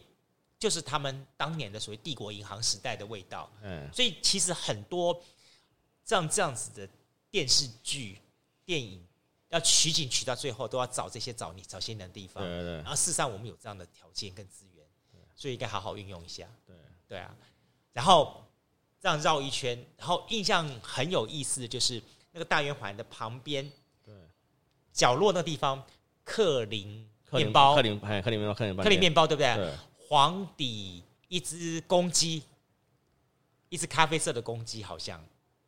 [0.59, 3.51] 就是他们当年的所谓帝国银行时代的味道。
[3.63, 5.23] 嗯，所以其实很多
[6.05, 6.89] 像这样子的
[7.31, 8.19] 电视剧、
[8.65, 9.03] 电影。
[9.53, 12.43] 要取景取到最后，都要找这些找你找新的地方。
[12.43, 12.77] 对对对。
[12.77, 14.85] 然后事实上，我们有这样的条件跟资源，
[15.37, 16.49] 所以应该好好运用一下。
[16.67, 16.75] 对
[17.07, 17.37] 对啊。
[17.93, 18.43] 然后
[18.99, 23.71] 这样绕一圈，然后印象很有意思的就是那个大圆环的旁边，
[24.03, 24.15] 对，
[24.91, 25.85] 角落那地方，
[26.25, 29.55] 克林面包，克林克林面包，克林克林面包，对不对？
[29.55, 29.75] 对。
[30.09, 32.43] 黄底一只公鸡，
[33.69, 35.23] 一只咖啡色的公鸡，好像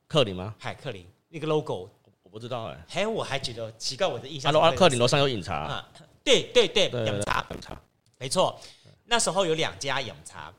[0.06, 0.54] 克林吗？
[0.58, 1.90] 海，克林那个 logo。
[2.34, 4.48] 不知道哎、欸，嘿，我还觉得奇怪，我的印象。
[4.48, 5.88] 阿罗阿克林楼上有饮茶啊，
[6.24, 7.80] 对对对，饮茶饮茶，
[8.18, 8.58] 没错。
[9.04, 10.52] 那时候有两家饮茶，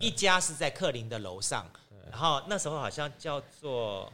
[0.00, 1.70] 一家是在克林的楼上，
[2.10, 4.12] 然后那时候好像叫做，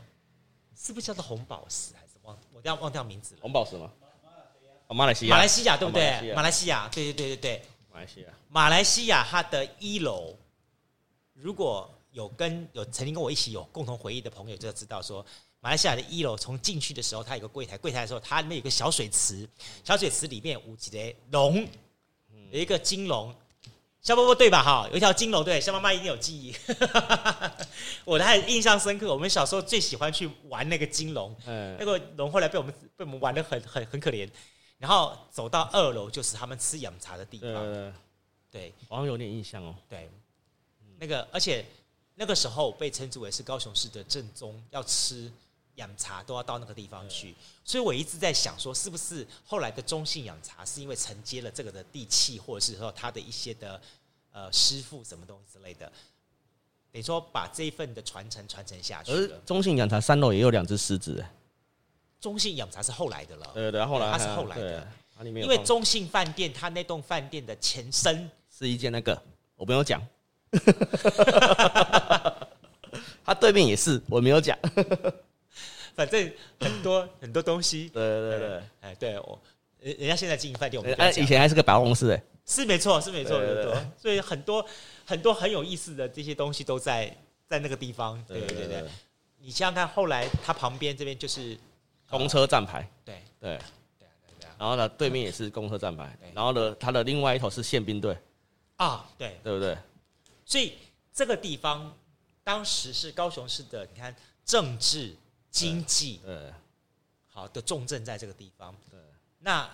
[0.77, 3.41] 是不是叫做红宝石还是忘我掉忘掉名字了？
[3.41, 3.91] 红宝石吗？
[4.89, 6.35] 哦，马来西亚，马来西亚对不对？
[6.35, 10.37] 马来西亚，对对对对对，马来西亚，马来西亚它的一楼，
[11.33, 15.25] 如果有跟有曾经跟我一起有共同回忆的朋友，就知道说。
[15.61, 19.49] 马来西亚的一楼，从进去的时候，它有个柜台，柜台的时候，它里面有个小水池，
[19.83, 21.67] 小水池里面有几只龙，
[22.53, 23.35] 有一个金龙，
[24.01, 24.63] 肖伯伯对吧？
[24.63, 26.55] 哈，有一条金龙，对，肖妈妈一定有记忆。
[28.05, 34.31] 我的还印象深刻，我们小时候最喜欢去玩那个金龙，那个龙后来被我们被我们玩的很很很可怜。
[34.79, 37.51] 然后走到二楼，就是他们吃饮茶的地方。
[37.51, 37.93] 对，
[38.51, 39.75] 对，好像有点印象哦。
[39.89, 40.09] 对，
[40.99, 41.65] 那个而且
[42.15, 45.33] 那个时候被称之为是高雄市的正宗，要吃。
[45.77, 47.35] 饮茶都要到那个地方去，
[47.65, 53.81] 所以我一直在想说，是不是后来的中信养茶是因为承接了这个的地气，或者是说他的一些的
[54.33, 55.87] 呃师傅什么东西之类的，
[56.93, 59.13] 等于说把这一份的传承传承下去。
[59.13, 61.25] 而中信养茶三楼也有两只狮子，
[62.21, 64.87] 中信养茶是后来的了，对对对，后来它是后来的。
[65.25, 69.23] 因为中信饭店它那栋饭店的前身是一间那个，
[69.55, 69.99] 我没有讲。
[73.25, 74.59] 他对面也是，我没有讲。
[75.97, 77.89] 反正很多很多东西。
[77.89, 79.41] 对对对，哎，对我
[79.81, 83.93] 人人家现在经营饭店，我们哎，以前还是个百货公司哎，是没错，是没错，对对对没错。
[83.97, 84.65] 所以很多
[85.05, 87.13] 很多很有意思的这些东西都在
[87.49, 88.23] 在那个地方。
[88.29, 88.85] 对对对，对，
[89.39, 91.59] 你想想看，后来它旁边这边就是
[92.09, 92.89] 公车站牌。
[93.05, 93.59] 对对对
[94.39, 94.49] 对。
[94.59, 96.17] 然后呢，对面也是公车站牌。
[96.35, 98.17] 然后呢，它的另外一头是宪兵队。
[98.77, 99.77] 啊，对对不对？
[100.45, 100.75] 所以
[101.13, 101.97] 这个地方
[102.45, 105.17] 当时是高雄市的，你看政治
[105.57, 106.53] 经济，对，
[107.29, 108.75] 好的重镇在这个地方。
[108.91, 109.01] 对，
[109.39, 109.69] 那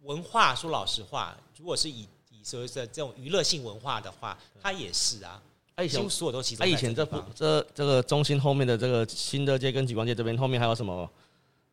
[0.00, 5.40] 文化说老实话，如果是以以所谓的这种娱乐性文化的话，它也是啊。
[5.82, 6.66] 以前所有都集中。
[6.66, 11.08] 哎，以前这这这个中心后面的这个新德街跟景光街这边后面还有什么？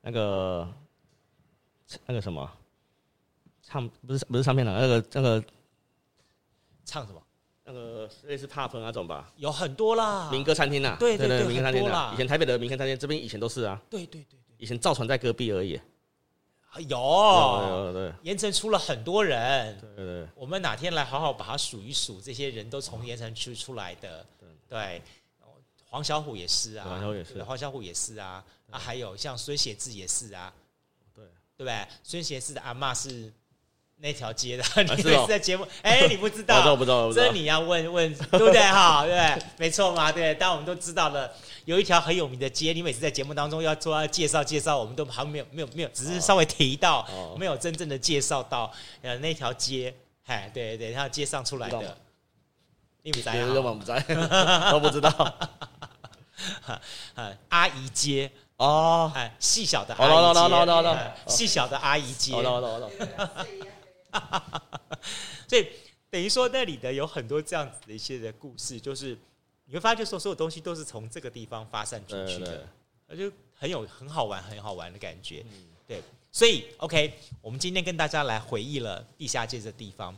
[0.02, 0.66] 那个
[2.06, 2.50] 那个什么
[3.62, 5.44] 唱不是不是唱片的那个那个
[6.86, 7.22] 唱什么？
[8.24, 12.12] 那个类似 pub 那种吧，有很多啦，民歌餐厅呐，对对对，民歌餐厅啦。
[12.14, 14.40] 以前台北的民歌餐厅这边以前都是啊，对对对。
[14.40, 15.80] 对，以前造船在隔壁而已，
[16.88, 16.98] 有。
[16.98, 24.26] 有对，盐城出了很多人，对对，我们哪天来好好把它数一数，这些人都从盐城区出来的，
[24.68, 25.02] 对，
[25.86, 30.54] 黄小虎也是啊，黄小虎也是，黄小虎也是啊，啊，还有像孙协志也是啊，
[31.16, 31.24] 对。
[31.58, 31.88] 对不对？
[32.04, 33.32] 孙协志的阿嬷是。
[34.02, 38.62] 那条街的，你每次在节目， 哎，你不知道，我不知道，这你要问问，对不对？
[38.62, 40.34] 哈，对， 没错嘛，对。
[40.36, 41.30] 但我们都知道了，
[41.66, 47.06] 有一条很有名的街，你每次在节目当中要做要介绍介绍，我们都好像没有没有没有，只是稍微提到，
[47.38, 49.94] 没有真正的介绍到呃那条街，
[50.26, 51.98] 哎，对对，那条街上出来的，
[53.04, 53.54] 你不在啊？
[53.54, 54.00] 都不在，
[54.72, 55.36] 都不知道。
[57.50, 58.32] 阿姨街。
[58.56, 62.34] 哦，哎，细小的阿姨街，细小的阿姨街，
[65.48, 65.68] 所以
[66.10, 69.18] 等于说那里的有很多这样子的一些的故事，就是
[69.66, 72.68] 你会发觉，说所有东西都是从这个地方发散出去的，
[73.08, 75.46] 而就很有很好玩、很好玩的感觉。
[75.88, 80.18] 对，所以 OK，我们今天跟大家来回忆了地下街这地方。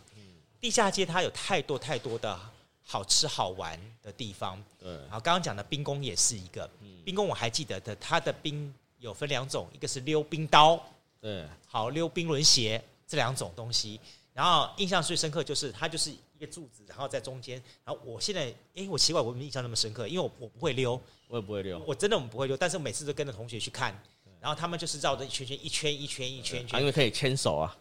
[0.60, 2.40] 地下街它有太多太多的。
[2.84, 4.92] 好吃好玩的地方，对。
[4.92, 10.78] 然后刚刚讲的冰宫也是一个，嗯、冰宫我还记得的，它的冰有分两种，一个是溜冰刀，
[11.22, 14.00] 对，好溜冰轮鞋这两种东西。
[14.34, 17.62] 然后印象最深刻就是它就是一个柱子，然后在中间。
[17.84, 20.94] 然后我现在，哎，我奇怪我没印象那么深刻，因为我我不会溜，
[21.28, 24.02] 我也不会溜，我真的我们不会溜，但是我每次都跟着同学去看，
[24.40, 27.78] 然后他们就是绕着一圈圈一圈一圈一圈一圈，因为可以牵手啊。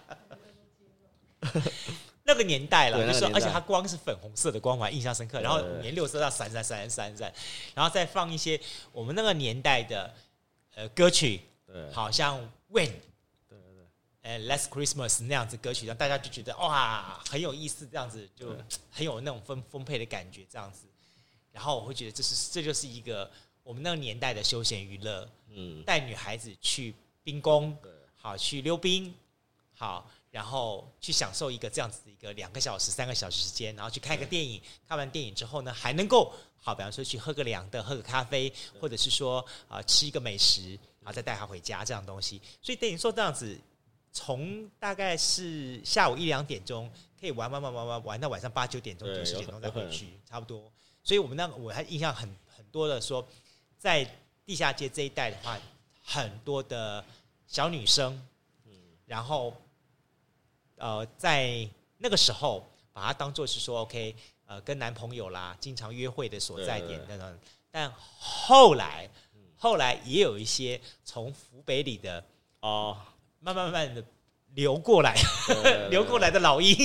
[2.23, 5.41] 那个年代了，就是说，而且它光是粉红色的光环，印象深刻。
[5.41, 7.33] 然后五颜六色，要闪闪闪闪闪闪，
[7.75, 8.61] 然后再放一些
[8.93, 10.13] 我们那个年代的
[10.75, 11.41] 呃歌曲，
[11.93, 12.39] 好像
[12.71, 12.93] When，
[13.49, 13.87] 对对对，
[14.23, 18.57] 哎 Last Christmas 那样子歌曲，让大家就觉得哇很有意思，这样子就
[18.91, 20.87] 很有那种丰丰沛的感觉，这样子。
[21.53, 23.31] 然后我会觉得这是这就是一个
[23.63, 27.77] 我们那个年代的休闲娱乐，嗯，带女孩子去冰宫，
[28.15, 29.15] 好去溜冰，
[29.75, 30.11] 好。
[30.33, 34.61] 然后去享受一个这样子的一个两个小时、三个小时时间，然后去看一个电影。
[34.87, 42.43] 看完电影之后呢，还能够好，比方说去喝个凉的，喝个咖啡，或者是说啊、呃、吃一个美食，然后再带他回家这样东西。
[42.61, 43.57] 所以等于说这样子，
[44.13, 46.91] 从大概是下午一两点钟
[47.21, 50.71] 可以玩玩玩玩玩玩到晚上八九点钟、九十点钟再回去，差不多。
[51.05, 53.27] 所以我们那个我还印象很很多的说，
[53.79, 54.05] 在
[54.45, 55.57] 地下街这一带的话，
[56.03, 57.05] 很多的
[57.47, 58.21] 小女生，
[58.65, 58.73] 嗯
[59.07, 59.55] 然后。
[60.79, 61.67] 呃，在
[61.97, 64.15] 那个时候，把它当做是说，OK，
[64.45, 67.39] 呃，跟男朋友啦，经常约会的所在点等等。
[67.71, 69.09] 但后来，
[69.57, 72.25] 后来也有一些从湖北里的
[72.61, 72.97] 哦，
[73.41, 74.05] 慢慢慢慢的
[74.55, 75.15] 流过来，
[75.91, 76.77] 流过来的老鹰。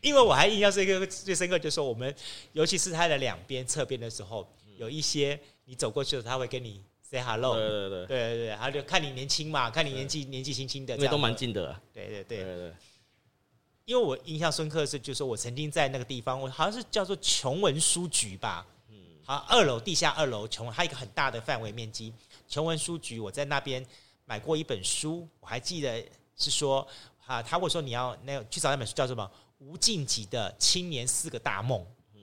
[0.00, 2.14] 因为我还印象是一个最深刻，就是说我们，
[2.52, 6.82] 尤其是它的两边侧边的时候，有一些你走过去的时候，他会跟你。
[7.04, 11.82] Say hello，对对对，对对对，他就看你年轻嘛，看你年纪年纪轻轻的，因为都蛮近的，啊。
[11.92, 12.72] 对对对对对，
[13.84, 18.66] 因为我印象深刻的是，就是说我曾经在那个地方，我好像是叫做琼文书局吧，
[19.22, 22.12] 嗯，好，二楼地下二楼琼，还有一个很大的范围面积，
[22.48, 23.84] 琼文书局，我在那边
[24.24, 26.04] 买过一本书，我还记得
[26.36, 26.86] 是说
[27.26, 29.30] 啊，他会说你要那去找那本书叫什么？
[29.58, 32.20] 吴静吉的青年四个大梦，嗯，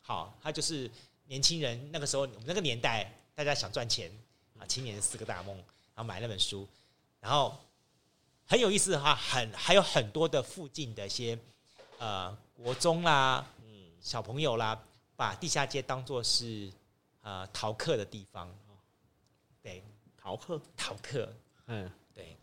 [0.00, 0.90] 好，他就是
[1.26, 4.10] 年轻人那个时候我们那个年代，大家想赚钱。
[4.58, 6.68] 啊，青年的四个大梦，然后买那本书，
[7.18, 7.56] 然后
[8.44, 11.38] 很有意思哈，很还有很多的附近的一些
[11.96, 14.78] 呃国中啦，嗯，小朋友啦，
[15.20, 16.72] 把地下街当做是
[17.20, 18.50] 呃逃课的地方，
[19.60, 19.84] 对，
[20.16, 21.30] 逃课，逃课，
[21.66, 22.38] 嗯，对，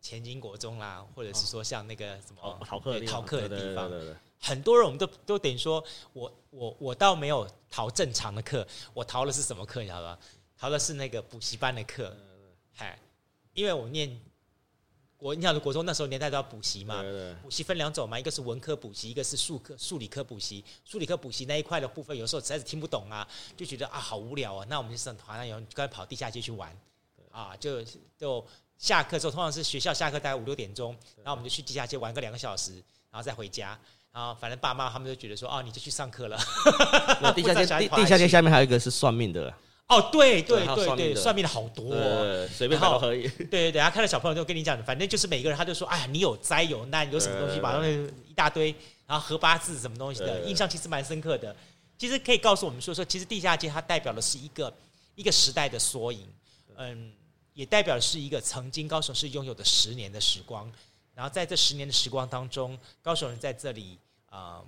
[0.00, 3.88] 前金国中啦，或者是说像那个什么逃逃课的逃课的地方，
[4.40, 9.80] 很多人我们都都等于说我我我倒没有逃正常的课，我逃的是什么课？
[9.80, 10.18] 你知道吧？
[10.58, 12.16] 逃的是那个补习班的课，
[12.72, 12.98] 嗨，
[13.54, 14.20] 因为我念。
[15.22, 17.00] 我你想，国中那时候年代都要补习嘛，
[17.40, 20.64] 补习分两种嘛，一个是文科补习，一个是数科数理科补习。
[20.84, 26.76] 数理科补习那一块的部分，有时候实在是听不懂啊，就觉得啊好无聊啊，那我们就上团，然后就该跑地下街去玩，
[27.30, 27.80] 啊，就
[28.18, 28.44] 就
[28.76, 32.72] 下课之后，通常是学校下课大概五六点钟，然后我们就去地下街玩个两个小时，
[33.08, 33.78] 然后再回家，
[34.10, 36.36] 然后反正爸妈他们就觉得说，哦，你就去上课了。
[37.32, 39.54] 地下街地下街下面还有一个是算命的。
[39.92, 43.28] 哦，对对对对，算命的好多，哦，随便都可以。
[43.28, 48.74] 对 对对，他看到小朋友就跟你讲，反正就是每个人他就说，哎呀，你有灾有难，有什么东西，把那一大堆，
[49.06, 51.54] 然后合八字什么东西的，印象其实蛮深刻的。
[51.98, 54.72] 其实可以告诉我们说说，其实地下街它代表的是一个
[55.14, 56.26] 一个时代的缩影，
[56.76, 57.12] 嗯，
[57.52, 60.72] 也代表的是一个曾经高雄市拥有的十年的时光。
[61.14, 63.98] 然后在这十年的时光当中，高雄人在这里
[64.30, 64.62] 啊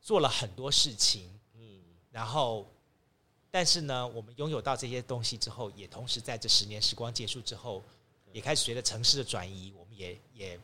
[0.00, 2.70] 做了很多事情，嗯，然后。
[3.52, 7.82] 但是呢，我们拥有到这些东西之后，也同时在这十年时光结束之后，
[8.32, 10.58] 也开始随着城市的转移，我们也也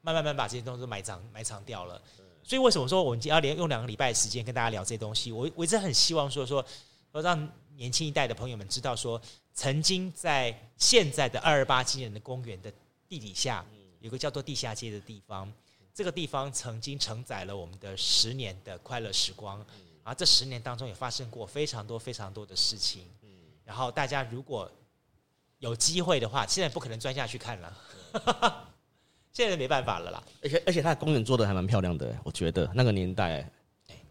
[0.00, 2.00] 慢慢慢把这些东西都埋藏埋藏掉了。
[2.44, 5.32] 所以为什么说我们要连用两个礼拜的时间跟大家聊这些东西？
[5.32, 6.64] 我我一直很希望说说，
[7.10, 9.20] 说让年轻一代的朋友们知道说，
[9.52, 12.72] 曾经在现在的二二八纪念的公园的
[13.08, 13.66] 地底下，
[13.98, 15.52] 有个叫做地下街的地方，
[15.92, 19.66] 这个地方曾经承载了我们的十年的快乐时光。
[20.02, 23.28] 啊，这十年当中也发生过非常多非常多的事情，嗯，
[23.64, 24.70] 然后大家如果
[25.58, 27.76] 有机会的话，现在不可能钻下去看了，
[29.32, 30.22] 现在没办法了啦。
[30.42, 33.48] 而且而且，它的公园做的还蛮漂亮的，我觉得那个年代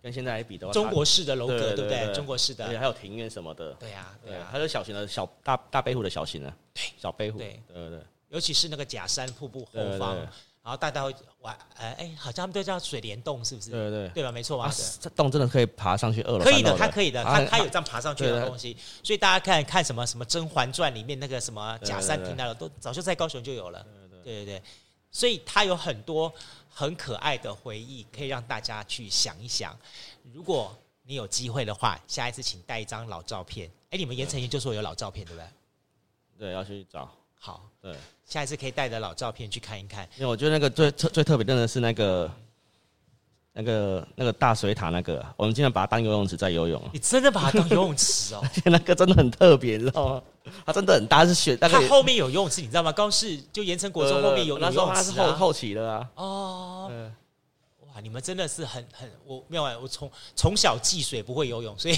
[0.02, 2.14] 跟现在来比的话，中国式的楼阁，对不对？
[2.14, 10.16] 中国式的，而且还有庭院什么的，对呀，对呀，还有小型的小大大北湖的小型的，对，小北湖，对对对，尤其是那个假山瀑布后方。
[10.62, 13.72] 然后大家会玩，哎哎，好像他们都叫水帘洞，是不是？
[13.72, 14.32] 对对对吧？
[14.32, 14.66] 没错吧？
[14.66, 16.40] 啊、这洞真的可以爬上去二楼？
[16.40, 18.76] 可以的，它可以的，它它有这样爬上去的东西。
[19.02, 23.86] 所以大家看看什么什么《甄嬛传》里面那个什么假山亭那个，都早就在高雄就有了。
[24.24, 24.64] 对对对，
[25.12, 26.32] 所以它有很多
[26.70, 29.76] 很可爱的回忆，可以让大家去想一想。
[30.34, 33.72] 如果你有机会的话，下一次请带一张老照片。
[33.92, 35.48] 哎，你们盐埕研究所有老照片对不对？
[36.38, 37.10] 对，要去找。
[37.40, 37.96] 好，对。
[38.26, 42.32] 下一次可以带着老照片去看一看，因为我觉得那个最特最特别的是那个
[43.54, 46.80] 那个那个大水塔那个，我们经常把它当游泳池在游泳。
[46.94, 48.44] 你真的把它当游泳池哦？
[48.66, 50.22] 那个真的很特别，你知道吗？
[50.66, 51.58] 它真的很大，是雪。
[51.58, 52.92] 它后面有游泳池，你知道吗？
[52.92, 56.10] 高是就盐城国中后面有那时候，它是后后期的啊。
[56.16, 57.12] 哦。
[58.00, 61.96] 你们真的是很很我没有我从从小忌水不会游泳，所以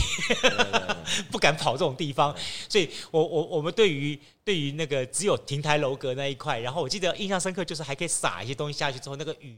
[1.32, 2.36] 不敢跑这种地方。
[2.70, 9.58] 所以我我我们对于对于那个只有亭台楼阁那一块，然后我记得印象深刻就是还可以撒一些东西下去之后，那个鱼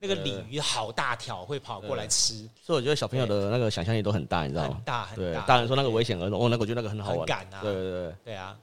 [0.00, 2.48] 那个鲤鱼好大条，会跑过来吃。
[2.64, 4.74] 所以我觉得小朋友的那个想象力都很大，你知道吗？
[4.74, 5.40] 很大很大。
[5.40, 7.18] 大人说那个危险儿童，哦，那个我觉得那个很好玩。
[7.18, 7.60] 很敢啊！
[7.62, 8.56] 对对对对啊！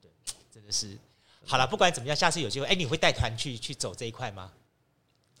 [0.00, 0.10] 对，
[0.52, 0.96] 真的是。
[1.44, 4.50] 好了，不管怎么样，下次有机会，哎，你会带团去去走这一块吗？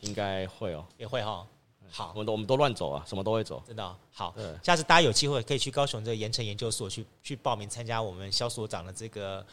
[0.00, 1.46] 应该会哦，也会哈。
[1.92, 4.32] 好，我们都我们都乱走啊，什么都会走，真的、哦、好。
[4.62, 9.44] 下次大家有机会可以去高雄这个盐城研究所去去报名参加我们萧所长的这个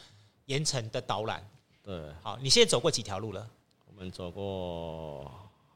[0.46, 1.44] 盐城的导览。
[1.82, 3.44] 对，好，你现在走过几条路了？
[3.86, 5.24] 我们走过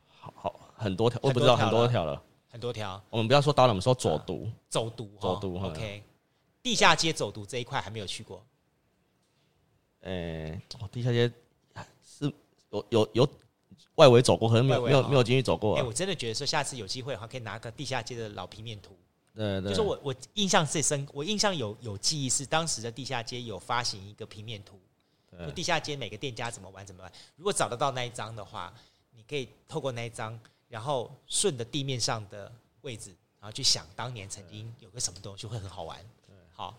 [0.07, 3.03] 好好很多条，我不知道很多条了，很多条。
[3.11, 5.61] 我们不要说导览，我们说走读，啊、走读，走读。
[5.61, 6.01] OK，
[6.63, 8.41] 地下街走读这一块还没有去过。
[10.03, 11.29] 诶、欸，地下街
[12.05, 12.33] 是
[12.71, 13.29] 有有有。
[13.79, 15.77] 有外围走过，可能没有没有没有进去走过。
[15.77, 18.97] 哎，我真的觉得说，下次有机会的话，可以拿个地下街的老平面图。
[19.35, 19.71] 对对。
[19.71, 24.79] 就是我我印象最深，我印象有有记忆是当时的地下街有发行一个平面图，
[25.47, 27.13] 就地下街每个店家怎么玩怎么玩。
[27.37, 28.73] 如果找得到那一张的话，
[29.11, 35.99] 你可以透过那一张，然后顺着地面上的位置，然后去想当年曾经有个什么东西会很好玩。
[36.27, 36.79] 对，好。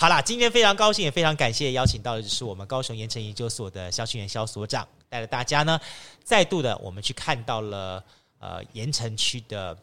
[0.00, 5.78] 好啦，今天非常高兴，也非常感谢邀请到的就是我们高雄盐城研究所的肖庆元萧所长，带着大家呢，
[6.24, 8.02] 再度的我们去看到了
[8.38, 9.76] 呃盐城区的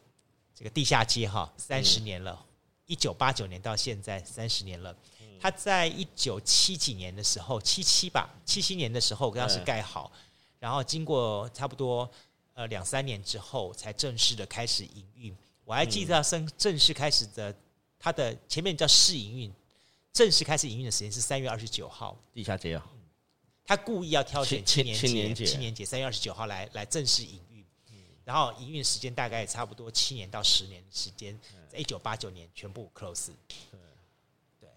[0.55, 2.43] 这个地下街哈，三十年了，
[2.87, 4.95] 一九八九年到现在三十年了。
[5.39, 10.11] 他在一九七几年的时候，七七吧，七七年的时候当时盖好，
[10.57, 12.09] 然后经过差不多
[12.55, 15.37] 呃两三年之后，才正式的开始营运。
[15.63, 17.53] 我还记得正正式开始的，
[17.99, 19.53] 它的前面叫试营运。
[20.17, 22.83] 正式开始营运的时间是三月二十九号，地下街啊，
[23.63, 24.97] 他故意要挑选青年
[25.35, 25.85] 节，青年节。
[25.85, 27.63] 三月二十九号来来正式营运，
[28.25, 31.39] 然后营运时间大概也差不多七年到十年的时间，
[31.69, 33.29] 在一九八九年全部 close。
[34.59, 34.67] 对，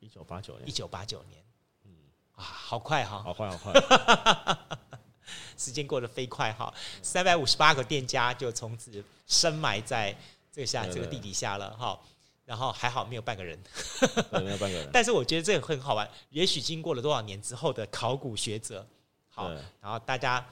[0.00, 1.44] 一九八九年，一九八九年，
[1.82, 1.92] 嗯。
[2.36, 4.58] 啊，好快哈，好快好快，
[5.58, 10.16] 时间过得飞快哈，三百五十八个店家就从此深埋在
[10.50, 12.00] 这个下这个地底下了哈。
[12.44, 13.58] 然后还好没有半个人，
[14.32, 14.90] 没有半个人。
[14.92, 16.08] 但是我觉得这个很好玩。
[16.30, 18.86] 也许经过了多少年之后的考古学者，
[19.28, 20.46] 好，然后大家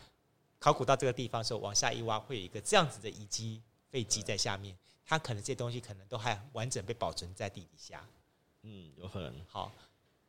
[0.58, 4.76] 考古到这个地方的时候，往下一挖，会有一个这样子的遗迹废迹在下面。
[5.04, 8.02] 它可能这些东西可能都还完整被保存在地底下。
[8.62, 9.34] 嗯，有可能。
[9.46, 9.70] 好，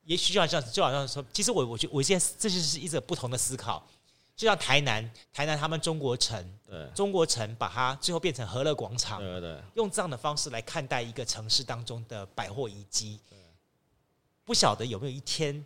[0.04, 3.88] 也许就好像就好像说，其实我我觉得我现在这就是一种不同的思考。
[4.36, 13.20] 就像台南，台南他们中国城，对，中国城把它最后变成和乐广场，对用这样的方式来看待一个城市当中的百货遗迹，
[14.44, 15.64] 不晓得有没有一天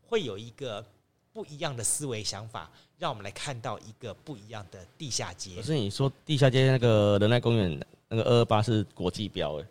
[0.00, 0.84] 会有一个
[1.32, 5.56] 不一样的思维想法，让我们来看到一个不一样的地下街。
[5.56, 9.66] 可是你说地下街那个仁爱公园那个二二八是国际标哎。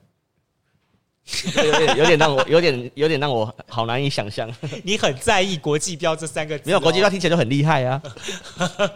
[1.55, 4.49] 有点有点让我有点有点让我好难以想象。
[4.83, 6.65] 你很在意国际标这三个字？
[6.67, 8.01] 没有国际标听起来就很厉害啊。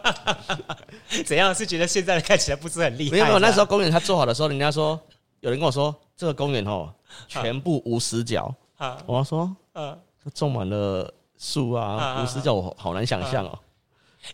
[1.25, 3.11] 怎样是觉得现在看起来不是很厉害？
[3.11, 4.99] 没有没有，那时候公园他做好的时候，人家说
[5.39, 6.93] 有人跟我说这个公园哦，
[7.27, 9.01] 全部无死角啊。
[9.07, 9.97] 我说，嗯，
[10.33, 13.57] 种满了树啊，无死角我好难想象哦。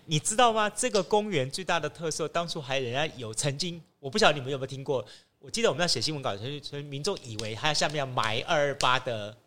[0.05, 0.69] 你知道吗？
[0.69, 5.05] 这个公园最大的特色，当初还人家有曾经，我不晓得你们有没有听过。
[5.45, 9.37] 我记得我们在写新闻稿的时候，所以民众以为他下面要埋二二八的，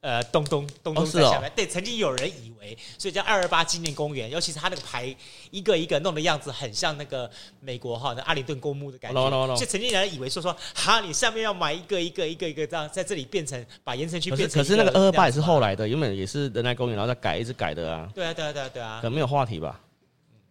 [0.00, 1.50] 呃，东东东东在下面。
[1.56, 4.30] 对，曾经有人以为，所以叫二二八纪念公园。
[4.30, 5.16] 尤其是他那个牌
[5.50, 7.30] 一个一个弄的样子，很像那个
[7.60, 9.56] 美国哈那阿灵顿公墓的感觉。
[9.56, 14.62] 所以曾经有人以为说说，哈，你下面要埋一个一个一个一个这样，在这里变成把盐城区变成。
[14.62, 18.06] 可是那个二二八也是后来的，原本也是人来公园，然后再改，一直改的啊。
[18.14, 18.98] 对啊，对啊，对啊，对啊。
[19.00, 19.80] 可能没有话题吧？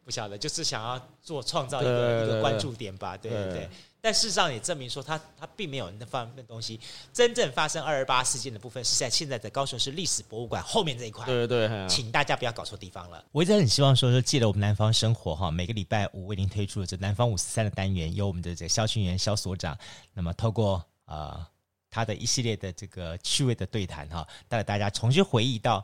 [0.04, 3.16] 不晓得，就是想要做创造一个一个关注点吧？
[3.16, 3.70] 对对对。
[4.06, 6.80] 但事实上也证明说他，他他并没有那方面的东西。
[7.12, 11.26] 真正发生二二八事件的部分是在现在的高雄市历史博物馆后面这一块。
[11.26, 13.26] 对对对，请大家不要搞错地方了。
[13.32, 19.76] 我一直很希望说，说借着我们南方生活哈，每个礼拜五为您推出的这南方五四三的单元，由我们的这个萧清元肖所长，
[20.14, 21.44] 那么透过呃
[21.90, 25.84] 他的一系列的这个趣味的对谈哈，带着大家重新回忆到，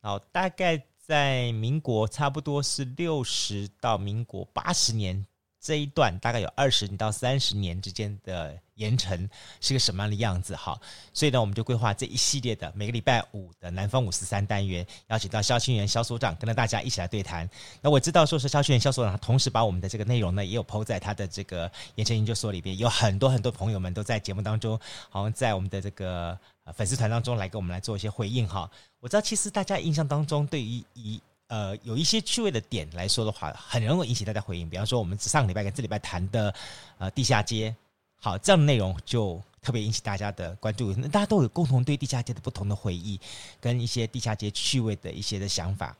[0.00, 5.22] 哦，大概在民国差不多是六十到民国八十年。
[5.68, 9.28] 这一段大概有二十到三十年之间的盐埕
[9.60, 10.56] 是个什么样的样子？
[10.56, 10.80] 哈，
[11.12, 17.46] 所以呢，我们就规划这一系列的每个礼拜五的南方五十三单元，邀请到肖清元肖所长跟着大家一起来对谈。
[17.82, 26.38] 那我知道说是肖清元肖所长，同时把我们的这个内容呢，也有抛在他的这个盐埕研究所里边，有很多很多朋友们都在节目当中，好像在我们的这个
[26.74, 28.48] 粉丝团当中来给我们来做一些回应。
[28.48, 34.68] 哈，我知道其实大家印象当中对于以呃，有一些趣味的点来说的话，很容易引起大家回应。
[34.68, 36.54] 比方说，我们上个礼拜跟这礼拜谈的
[36.98, 37.74] 呃地下街，
[38.20, 40.92] 好，这样的内容就特别引起大家的关注。
[40.92, 43.18] 那大家都有共同对地下街的不同的回忆，
[43.60, 45.96] 跟一些地下街趣味的一些的想法。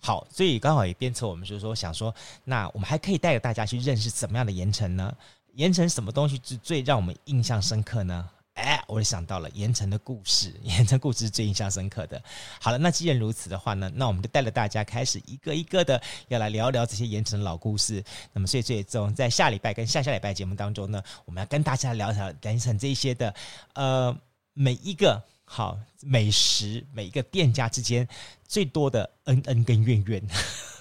[0.00, 5.14] 好，所以刚好也鞭策我们，就是说想说，那我们还可以带着大家去认识怎么样的盐城呢？
[5.54, 8.28] 盐城什么东西是最让我们印象深刻呢？
[8.60, 12.22] 哎，我就想到了盐城的故事， 盐城故事是最印象深刻的。
[12.60, 18.02] 好了，那既然如此的话呢，那我们就带着大家开始一个一个的要来聊聊这些盐城老故事。
[18.32, 23.34] 那么，所以最终在下礼拜跟下下礼拜节目当中呢，我们要跟大家聊聊盐城这一些的
[23.74, 24.16] 呃
[24.52, 28.06] 每一个好美食，每一个店家之间
[28.46, 30.22] 最多的恩恩跟怨怨。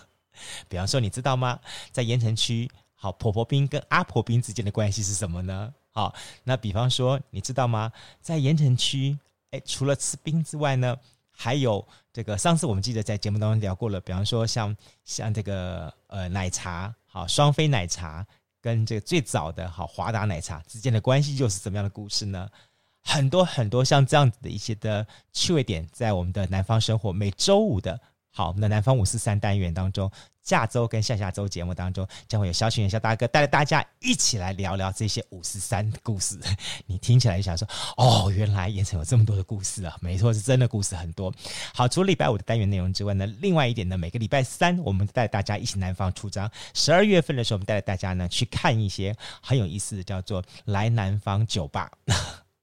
[0.67, 1.59] 比方说，你知道吗？
[1.91, 5.73] 在盐城区，好婆婆冰跟阿婆冰之间的关系是什么呢？
[5.99, 7.91] 好，那比方说，你知道吗？
[8.21, 9.19] 在盐城区，
[9.51, 10.97] 哎，除了吃冰之外呢，
[11.29, 12.37] 还有这个。
[12.37, 14.73] 上次我们记得在节目当中聊过了，比方说像
[15.03, 18.25] 像这个呃奶茶，好双飞奶茶
[18.61, 22.49] 跟这个最早的好华达奶茶之间的关系又是怎么样的故事呢？
[23.01, 27.99] 很多很多像这样子的一些的趣味点，在我们的南方生活每周五的。
[28.31, 30.09] 好，我们的南方五四三单元当中，
[30.49, 36.39] 下周跟下下周节目当中，将会有萧清元宵大哥带着大家一起来聊聊这些五四三的故事。
[36.87, 39.95] 你听起来就想说，哦，原来盐埕有这么多的故事啊！
[40.01, 41.31] 没错，是真的故事很多。
[41.71, 46.49] 好，除了礼拜五的单元内容之外呢，另外一点呢，每个礼拜三我们带大家一起南方出张。
[46.73, 51.91] 十二月份的时候，我们带着大家呢去看一些很有意思的，叫做来南方酒吧。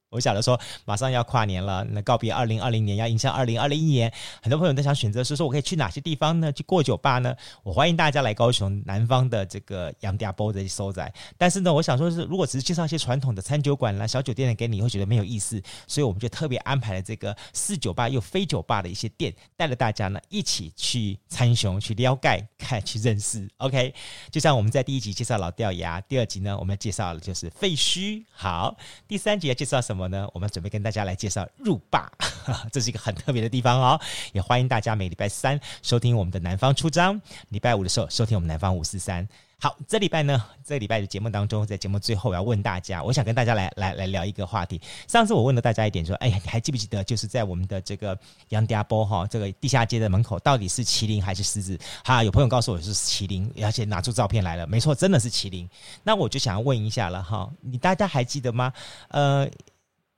[0.09, 6.49] 我晓得说，马上要跨年了，那告别二零二零年，要迎向二零二零年，很多朋友都想选择说，说我可以去哪些地方呢？
[6.53, 7.35] 去过酒吧呢？
[7.61, 11.13] 我欢迎大家来高雄南方的这个杨家堡的所在。
[11.37, 23.45] 但是呢，我想说是，如果只是介绍一些传统的餐酒馆啦、小酒店的给你，会觉得没有意思，所以我们就特别安排了这个四酒吧又非酒吧的一些店，带着大家呢一起去参雄、去撩盖、看、去认识。
[23.57, 23.93] OK，
[24.31, 28.73] 就像我们在第一集介绍老掉牙，第二集呢我们要介绍的就是废墟，好，
[29.05, 29.96] 第三集要介绍什么？
[29.97, 30.27] 么呢？
[30.33, 32.09] 我们准备跟大家来介绍入坝，
[32.71, 33.99] 这是一个很特别的地方哦。
[34.31, 37.19] 也欢迎大家每礼拜三收听我们的南方出张，
[37.49, 39.27] 礼拜五的时候收听我们南方五四三。
[39.59, 44.79] 好，这礼拜呢，这礼拜的节目当中，在节目最后我要问大家，我想跟大家来来来聊一个话题。
[45.07, 48.15] 上次我问了大家一点，说，哎呀，你还记不记得，就是在我们的这个
[48.49, 51.75] 杨家坡哈这个地下街的门口，到底是麒麟还是狮子？
[52.05, 55.67] 哈，有朋友告诉我是麒麟，而且拿出照片来了，没错，真的是麒麟。
[56.03, 58.71] 那我就想要问一下了哈，你大家还记得吗？
[59.07, 59.49] 呃，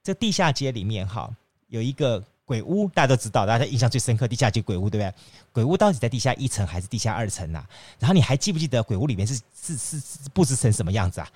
[0.09, 1.29] 这地下街里面哈
[1.67, 2.23] 有一个。
[2.49, 5.13] 鬼屋大家都知道，大家印象最深刻，地下街鬼屋对不对？
[5.51, 7.69] 鬼屋到底在地下一层还是地下二层呐、啊？
[7.99, 9.99] 然后你还记不记得鬼屋里面是是是，
[10.33, 11.29] 布置成什么样子啊？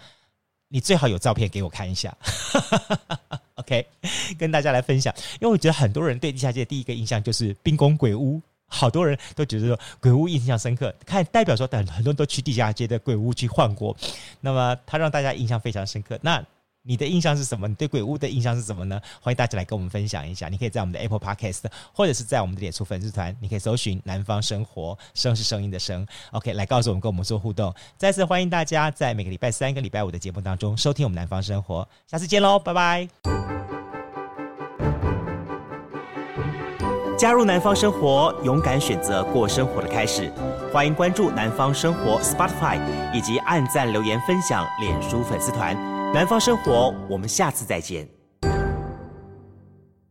[0.69, 2.17] 你最好有照片给我看一下。
[3.61, 3.86] OK，
[4.39, 13.95] 跟大家来分享，因为我觉得很多人对地下街的第一个印象就是冰宫鬼屋，好多人都觉得说鬼屋印象深刻，看代表说很很多人都去地下街的鬼屋去换过，
[14.41, 16.17] 那么它让大家印象非常深刻。
[16.24, 16.43] 那
[16.86, 17.66] 你的印象是什么？
[17.66, 19.00] 你对鬼屋的印象是什么呢？
[19.22, 20.50] 欢迎大家来跟我们分享一下。
[20.50, 21.64] 你可以在我们的 Apple Podcast，
[21.94, 26.06] 或者是在我们的脸书粉丝团，你可以搜寻“南方生活”，声是声音的声。
[26.32, 27.74] OK，来告诉我们，跟我们做互动。
[27.98, 31.88] 再次欢迎大家在每个礼拜三跟礼拜五的节目当中收听我们“南方生活”。
[32.06, 33.08] 下次见喽，拜拜！
[37.18, 40.30] 加入南方生活，勇敢选择过生活的开始。
[40.74, 42.78] 欢迎关注南方生活 Spotify，
[43.14, 45.93] 以及按赞、留言、分享脸书粉丝团。
[46.14, 48.07] 南方生活，我们下次再见。